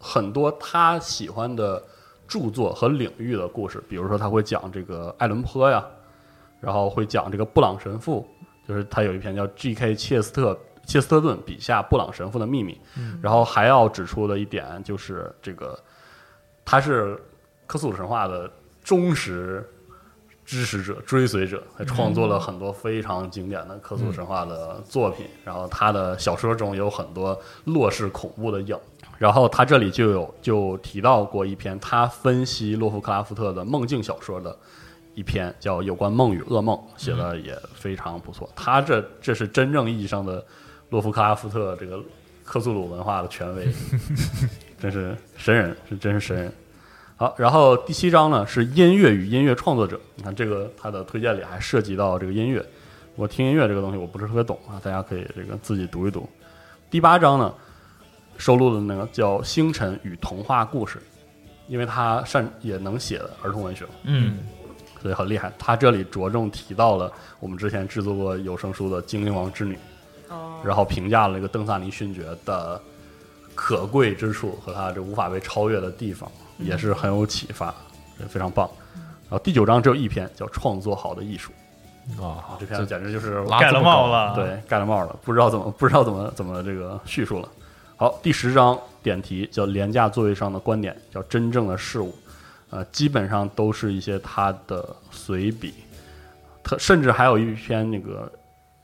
[0.00, 1.80] 很多他喜欢的
[2.26, 5.84] 著作和领域的故事，比如说他会讲这个爱伦坡呀，
[6.58, 8.26] 然后会讲这个布朗神父，
[8.66, 9.94] 就是他有一篇叫 G.K.
[9.94, 12.80] 切斯特切斯特顿笔下布朗神父的秘密，
[13.20, 15.78] 然后还要指出的一点就是这个
[16.64, 17.20] 他是
[17.66, 18.50] 科苏鲁神话的
[18.82, 19.68] 忠实
[20.50, 25.24] 支持者、追随者，还创作了很多非常经典的克苏鲁神话的作品。
[25.44, 28.76] 然后他的小说中有很多洛氏恐怖的影。
[29.16, 34.58] 然后他这里就有就提到过一篇他分析洛夫克拉夫特的梦境小说的
[35.14, 38.50] 一篇，叫《有关梦与噩梦》，写的也非常不错。
[38.56, 40.44] 他这这是真正意义上的
[40.88, 42.02] 洛夫克拉夫特这个
[42.42, 43.68] 克苏鲁文化的权威，
[44.80, 46.52] 真是神人，是真是神人。
[47.20, 50.00] 好，然后第七章呢是音乐与音乐创作者。
[50.14, 52.64] 你看这个他的推荐里还涉及到这个音乐。
[53.14, 56.26] 我听音乐这个东西我不是特别懂啊，大家可以这个自己读一读。
[56.90, 57.54] 第八章呢
[58.38, 60.98] 收录的那个叫《星辰与童话故事》，
[61.68, 64.38] 因为他善也能写的儿童文学，嗯
[65.02, 65.52] 所以很厉害。
[65.58, 69.74] 他这里着重提到了我们之前制作过有声书的《精灵王之女》，
[70.34, 72.80] 哦，然后评价了这个邓萨尼勋爵的
[73.54, 77.74] 可贵之处和他这无法被超越的地方，也是很有启发，
[78.18, 78.68] 也非常棒。
[79.28, 81.52] 然后第九章只有一篇，叫《创作好的艺术》
[82.24, 87.48] 啊，这篇简直就是盖了帽了，，对盖了帽了，不知道怎么不知道怎么怎么这个叙述了。
[87.96, 92.14] 好，第十章点题叫廉价座位上的观点，叫真正的事物，
[92.70, 95.74] 呃，基本上都是一些他的随笔，
[96.64, 98.30] 特甚至还有一篇那个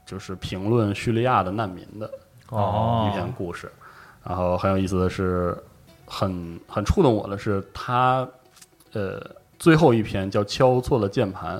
[0.04, 2.10] 就是评论叙利亚的难民的
[2.50, 3.72] 哦一篇故事。
[4.22, 5.56] 然后很有意思的是，
[6.06, 8.26] 很很触动我的是他，
[8.92, 9.20] 呃，
[9.58, 11.58] 最后一篇叫《敲错了键盘》，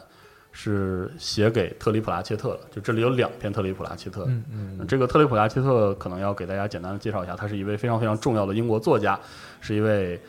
[0.52, 2.60] 是写给特里普拉切特的。
[2.70, 9.18] 就这里有两篇特里普拉切特，嗯嗯这个特里普拉切特可能要给大家简单的介绍一下，他是一位非常非常重要的英国作家，
[9.60, 10.20] 是一位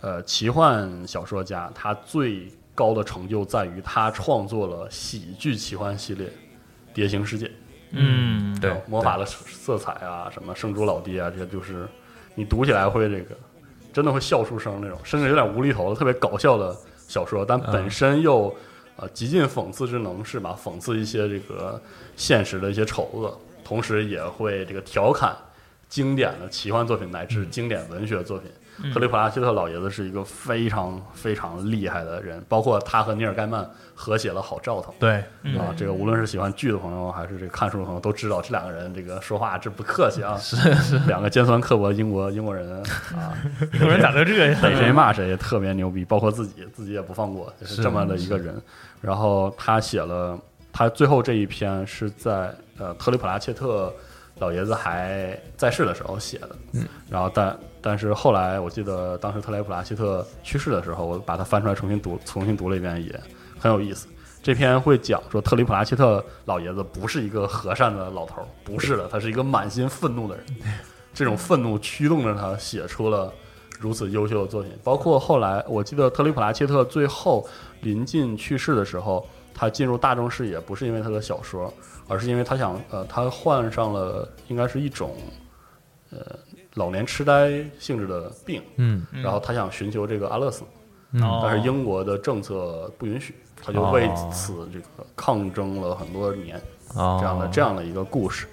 [0.00, 1.70] 呃奇幻小说家。
[1.74, 6.26] 他最高的成就在于他创作了喜剧奇幻系列
[6.94, 7.46] 《蝶形世界》。
[7.96, 11.86] 嗯，对魔法的色彩啊，什么圣珠老爹啊，这些就是
[12.34, 13.36] 你读起来会这个
[13.94, 16.76] 真的会笑出声那种，甚至有点无厘头的特别搞笑的
[17.08, 18.54] 小说，但本身又、
[18.96, 21.80] 呃极尽讽刺之能事吧，讽刺一些这个
[22.16, 25.36] 现实的一些丑恶，同时也会这个调侃
[25.88, 28.50] 经典的奇幻作品乃至经典文学作品。
[28.92, 34.92] 特雷普拉希特老爷子是一个非常非常厉害的人，包括他和尼尔盖曼合写了《好兆头》。
[34.98, 35.58] 对，嗯。
[35.58, 40.98] 啊，这个无论是喜欢剧的朋友，还是这个看书的朋友，都知道这两个人这个说话这不客气啊， 是是。
[41.06, 42.68] 两个尖酸刻薄的英国英国人
[43.14, 43.32] 啊，
[43.80, 44.60] 有人咋都这样？
[44.60, 48.60] 逮谁骂谁，特别牛逼，包括自己自己也不放过，就是这么的一个人。
[49.00, 50.38] 然后他写了，
[50.72, 53.92] 他最后这一篇是在呃特里普拉切特
[54.38, 63.20] 老爷子还在世的时候写的，嗯，然后但但是后来我记得当时特雷普拉希特去世的时候，我把它翻出来重新读，重新读了一遍，也
[63.58, 64.08] 很有意思。
[64.42, 70.44] 这篇会讲说特雷普拉希特老爷子不是一个和善的老头儿，不是的，他是一个满心愤怒的人。
[71.14, 73.32] 这种愤怒驱动着他写出了
[73.78, 77.48] 如此优秀的作品，包括后来我记得特雷普拉希特最后
[77.82, 79.24] 临近去世的时候，
[79.54, 81.72] 他进入大众视野不是因为他的小说，
[82.08, 85.16] 而是因为他想呃他患上了应该是一种
[86.10, 86.18] 呃
[86.74, 89.06] 老年痴呆性质的病，嗯。
[89.12, 90.64] 然后他想寻求这个安乐死，
[91.20, 91.40] 哦。
[91.42, 96.60] 但是英国的政策不允许，他就为此这个抗争了很多年。
[96.94, 97.18] 哦。
[97.20, 98.46] 这样的这样的一个故事，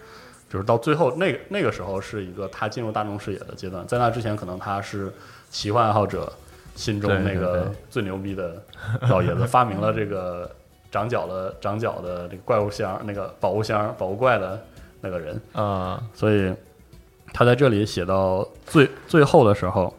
[0.49, 5.11] 就是到最后那个那个时候是一个他进入大众视野的阶段，在那之前可能他是
[5.49, 6.31] 奇幻爱好者
[6.75, 8.61] 心中那个最牛逼的
[9.09, 10.49] 老爷子，发明了这个
[10.91, 14.61] 长角的长角的这个怪物箱，那个宝物箱宝物怪的
[14.99, 16.53] 那个人，啊所以
[17.33, 19.93] 他在这里写到最最后的时候，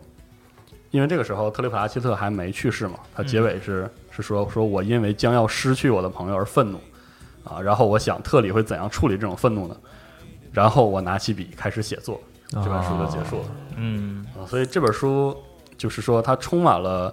[0.91, 6.79] 因为这个时候特里普拉切特还没去世嘛，他结尾是、是说说我因为将要失去我的朋友而愤怒
[7.43, 9.77] 啊，然后我想特里会怎样处理这种愤怒呢？
[10.53, 12.21] 然后我拿起笔开始写作，
[12.51, 13.45] 这本书就结束了。
[13.77, 15.35] 嗯啊，所以这本书
[15.79, 17.13] 就是说它充满了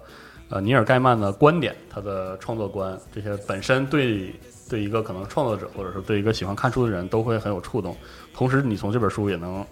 [0.50, 4.34] 呃尼尔盖曼的观点，他的创作观，这些本身对
[4.68, 7.96] 对一个可能创作者或者是对一个喜欢看书的人都会很有触动。
[8.34, 9.64] 同时，你从这本书也能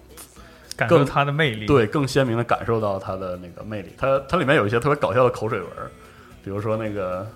[0.77, 3.93] 感受更它的魅力。，对更鲜明的感受到他的那个魅力。
[3.97, 5.69] 它它里面有一些特别搞笑的口水文，
[6.45, 7.27] 比如说那个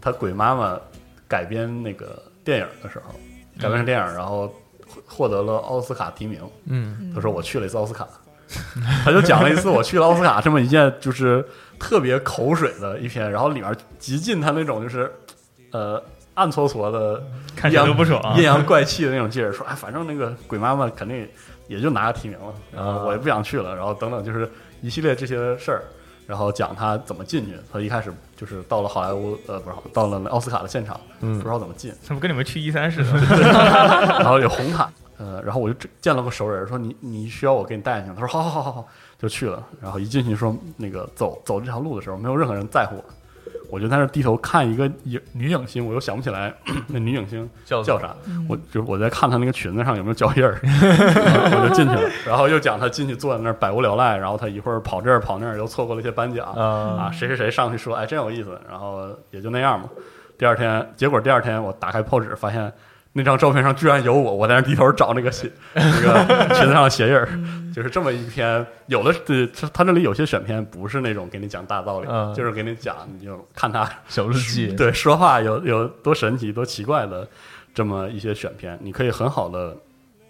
[0.00, 0.78] 他鬼妈妈
[1.26, 3.14] 改编那个电影的时候，
[3.58, 4.46] 改编成电影，然后
[4.86, 6.40] 获获得了奥斯卡提名。
[6.66, 8.06] 嗯他说我去了一次奥斯卡，
[9.04, 11.44] 他就讲了一次我去了奥斯卡这么一件就是
[11.78, 15.10] 特别口水的一篇，然后里面极尽他那种就是
[15.70, 16.02] 呃
[16.34, 17.22] 暗搓搓的
[17.54, 18.36] 看谁都不爽。
[18.36, 21.28] 阴阳怪气的那种劲儿，说哎，反正那个鬼妈妈肯定
[21.68, 24.50] 也就拿个提名了，然后我也不想去了，然后等等，就是
[24.82, 25.82] 一系列这些事儿，
[26.26, 27.52] 然后讲他怎么进去。
[27.72, 33.12] 他一开始就是到了好莱坞，呃，不是到了奥斯卡的现场，嗯不知道怎么进，怎么跟你们去一三似的？
[34.18, 34.88] 然后有红毯，
[35.20, 38.16] 呃，然后我就见了个熟人，说你你需要我给你带进去吗？
[38.18, 39.62] 他说好好好好好，就去了。
[39.78, 43.04] 然后一进去说那个走走这条路的时候，没有任何人在乎我，
[43.72, 46.54] 我就在那低头看一个影女影星，我又想不起来
[46.88, 48.16] 那女影星叫叫啥，
[48.48, 56.64] 我就我在看她那个裙子上有没有脚印儿， 我就进去了，然后又讲她进去坐在那儿百无聊赖，然后她一会儿跑这儿跑那儿，又错过了一些颁奖啊
[57.04, 59.86] 啊，谁谁谁上去说，哎，真有意思，然后也就那样嘛。
[60.38, 62.72] 第二天，结果第二天我打开报纸，发现
[63.12, 67.28] 那张照片上居然有我，我在那低头找那个鞋， 那个裙子上的鞋印儿，
[67.74, 68.64] 就是这么一篇。
[68.86, 77.28] 有的对，它它这里有些选片不是那种给你讲大道理，嗯就是给你讲，你就看他小日记，对说话有有多神奇、多奇怪的
[77.74, 79.76] 这么一些选片，你可以很好的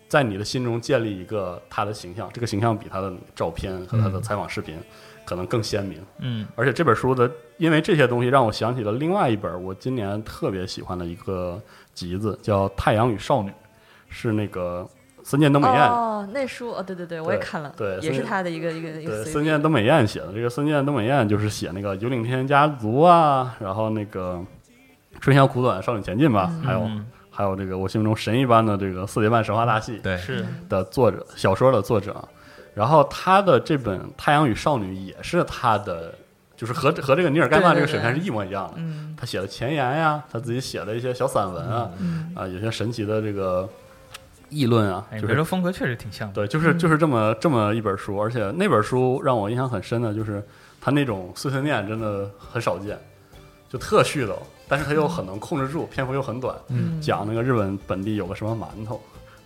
[0.09, 4.77] 在你的心中建立一个他的形象，这个形象比他的照片和他的采访视频
[5.25, 5.99] 可能更鲜明。
[6.19, 11.61] 嗯而且这本书的，因为这些东西让我想起了另外一本我今年特别喜欢的一个
[11.95, 13.51] 集子，叫《太阳与少女》，
[14.09, 14.89] 是那个
[15.23, 15.89] 森见登美彦。
[15.89, 20.33] 哦，那书哦，对对对，我也看了，对也是他的一个一个一对，个森见登美彦写的。
[20.33, 24.35] 这个森见登美彦就是写那个《有领天家族》啊，然后那个
[25.21, 32.17] 《春宵苦短，少女前进》吧，还有嗯还有这个我心目中神一般的这个《四叠半神话大戏》对，是的作者，小说的作者。
[32.73, 36.15] 然后他的这本《太阳与少女》也是他的，
[36.61, 38.75] 就是和和这个尼尔盖曼这个对对对水片是一模一样的。
[38.77, 43.67] 嗯他写的前言呀，他自己写的一些小散文啊，嗯啊，有些神奇的这个
[44.51, 46.35] 议论啊，哎，就是别说风格确实挺像的。
[46.35, 50.47] 对，就是就是这么这么一本书，而且那本书让我印象很深的就是
[50.83, 52.99] 他那种碎碎念真的很少见，
[53.71, 54.35] 就特絮叨，
[54.69, 59.01] 但是他又很能控制住，篇幅又很短，嗯讲那个日本本地有个什么馒头。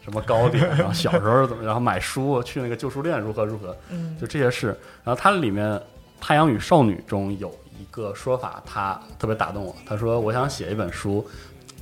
[0.05, 4.67] 什么糕点， 然后小时候怎么，然后买书去那个旧书店如何如何，嗯就这些事。
[5.03, 5.67] 然后它里面
[6.27, 9.77] 《太阳与少女》中有一个说法，他特别打动我。
[9.85, 11.23] 他说：“我想写一本书，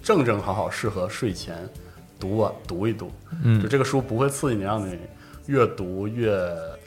[0.02, 1.56] 正正好好适合睡前
[2.18, 3.08] 读我读一读。
[3.44, 4.98] 嗯就嗯，这个书不会刺激你，让你
[5.46, 6.28] 越读越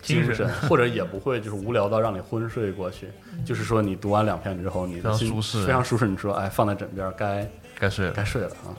[0.01, 3.08] 精精神， 或者也不会就是无聊到让你昏睡过去。
[3.45, 6.06] 就是说，你读完两篇之后，你的非常心非常舒适。
[6.10, 7.49] 你说，哎，放在枕边，该
[7.80, 8.26] 该睡了该。
[8.26, 8.76] 睡了啊。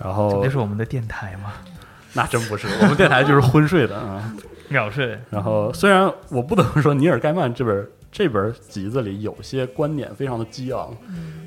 [0.00, 1.54] 然后不就是我们的电台吗？
[2.14, 4.32] 那真不是，我们电台就是昏睡的啊。
[4.70, 5.18] 秒睡。
[5.30, 10.90] 然后虽然我不得不说，尼尔盖曼这本这本集子里有些观点非常的激昂，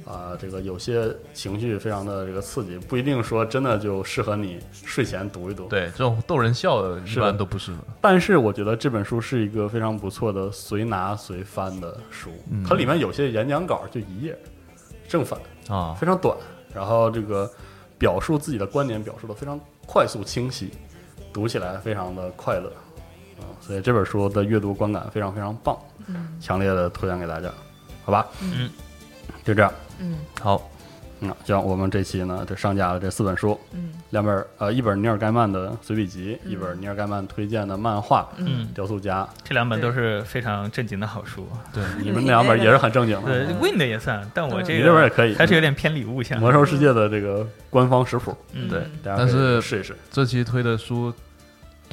[0.05, 5.67] 啊、这个有些情绪非常的这个刺激，不一定说真的就适合你睡前读一读。
[5.67, 7.79] 对，这种逗人笑的，一般都不适合。
[7.99, 14.37] 但是我觉得这本书是一个非常不错的随拿随翻的书，嗯它里面有些演讲稿就一页，
[15.07, 15.37] 正反
[15.67, 16.35] 啊，非常短，
[16.73, 17.51] 然后这个
[17.97, 20.71] 表述自己的观点表述的非常快速清晰，
[21.33, 22.71] 读起来非常的快乐
[23.39, 25.77] 啊、所以这本书的阅读观感非常非常棒，
[26.07, 26.27] 嗯。
[26.39, 27.49] 强烈的推荐给大家，
[28.03, 28.27] 好吧？
[28.41, 28.69] 嗯，
[29.43, 29.71] 就这样。
[29.99, 30.17] 嗯。
[30.41, 30.69] 好，
[31.21, 33.93] 嗯，行，我们这期呢，这上架了这四本书，嗯。
[34.09, 41.47] 两本呃，一本尼尔盖曼的随笔集，一本尼尔盖曼推荐的漫画《嗯，雕塑家》，这两本都是非常正经的好书。
[41.73, 46.39] 对， 你们那两本也是很正经对的，，Win 的也算，但我这你个这本也可以，还是有点偏礼物向。
[46.39, 51.11] 魔兽世界的这个官方食谱，嗯，对大家可以但是试一试，这期推的书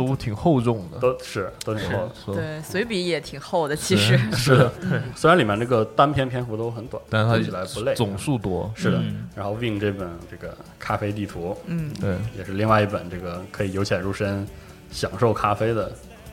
[0.07, 2.41] 都挺厚重的，都是都挺厚的。
[2.41, 4.73] 对，随笔也挺厚的，其实 是的，
[5.15, 7.95] 虽然里面这个单篇篇幅都很短，但是它起来不累。
[7.95, 8.73] 总数多。
[8.75, 14.47] 是的嗯，然后 Win 这本这个咖啡地图嗯对，也是另外一本这个可以由浅入深
[14.91, 15.93] 享受咖啡的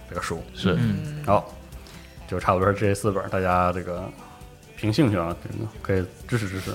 [0.09, 0.41] 这个书。
[0.55, 1.53] 是嗯，好，
[2.27, 4.09] 就差不多是这四本，大家这个
[4.77, 6.71] 凭兴趣啊，这个可以支持支持。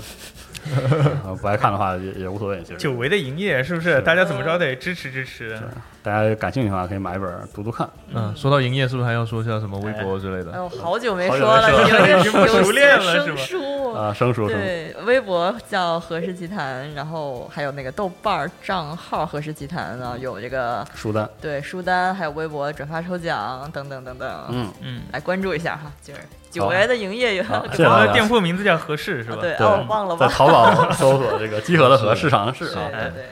[1.24, 4.00] 啊 不爱看的话也也无所谓，其实久违的营业是不是？
[4.02, 5.58] 大家怎么着得支持支持。
[6.02, 7.88] 大家感兴趣的话可以买一本读读看。
[8.12, 10.52] 嗯，说到营业，是不是还要说一下什么微博之类的？
[10.52, 13.62] 哎呦，好久没说了，已经不熟练了声是吧
[13.92, 25.92] 书啊，生疏生疏，对，微博叫何氏奇谈，然后还有那个豆瓣儿账号何氏奇谈呢，有这个书单，对书单，还有微博转发抽奖等等等等，嗯，嗯，来关注一下哈。
[26.02, 26.20] 就是
[26.50, 29.38] 久违的营业有好这谢谢大家我们的店铺名字叫合适是吧？
[29.40, 32.88] 对，哦，忘了在，淘宝搜索这个集合的和市场的市啊。
[32.90, 33.24] 对对对，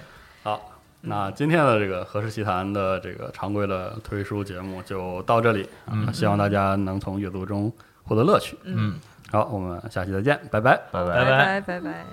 [0.43, 0.61] 好，
[1.03, 5.69] 那今天的这个何氏奇谈的这个常规的推书节目就到这里
[6.13, 7.71] 希望大家能从阅读中
[8.05, 8.57] 获得乐趣。
[8.65, 8.99] 嗯，
[9.31, 10.77] 好，我们下期再见，拜拜。
[10.91, 12.07] 拜拜拜拜拜拜拜。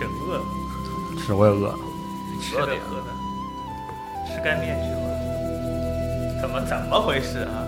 [0.00, 0.44] 整饿了，
[1.18, 1.78] 是我也饿了，
[2.40, 3.12] 吃的喝的，
[4.26, 6.40] 吃干面去了。
[6.40, 7.66] 怎么怎么回事啊？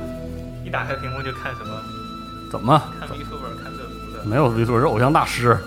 [0.64, 1.91] 一打开屏幕就看什么？
[2.52, 4.28] 怎么看 VCR，看这。
[4.28, 5.58] 没有微缩是偶像大师？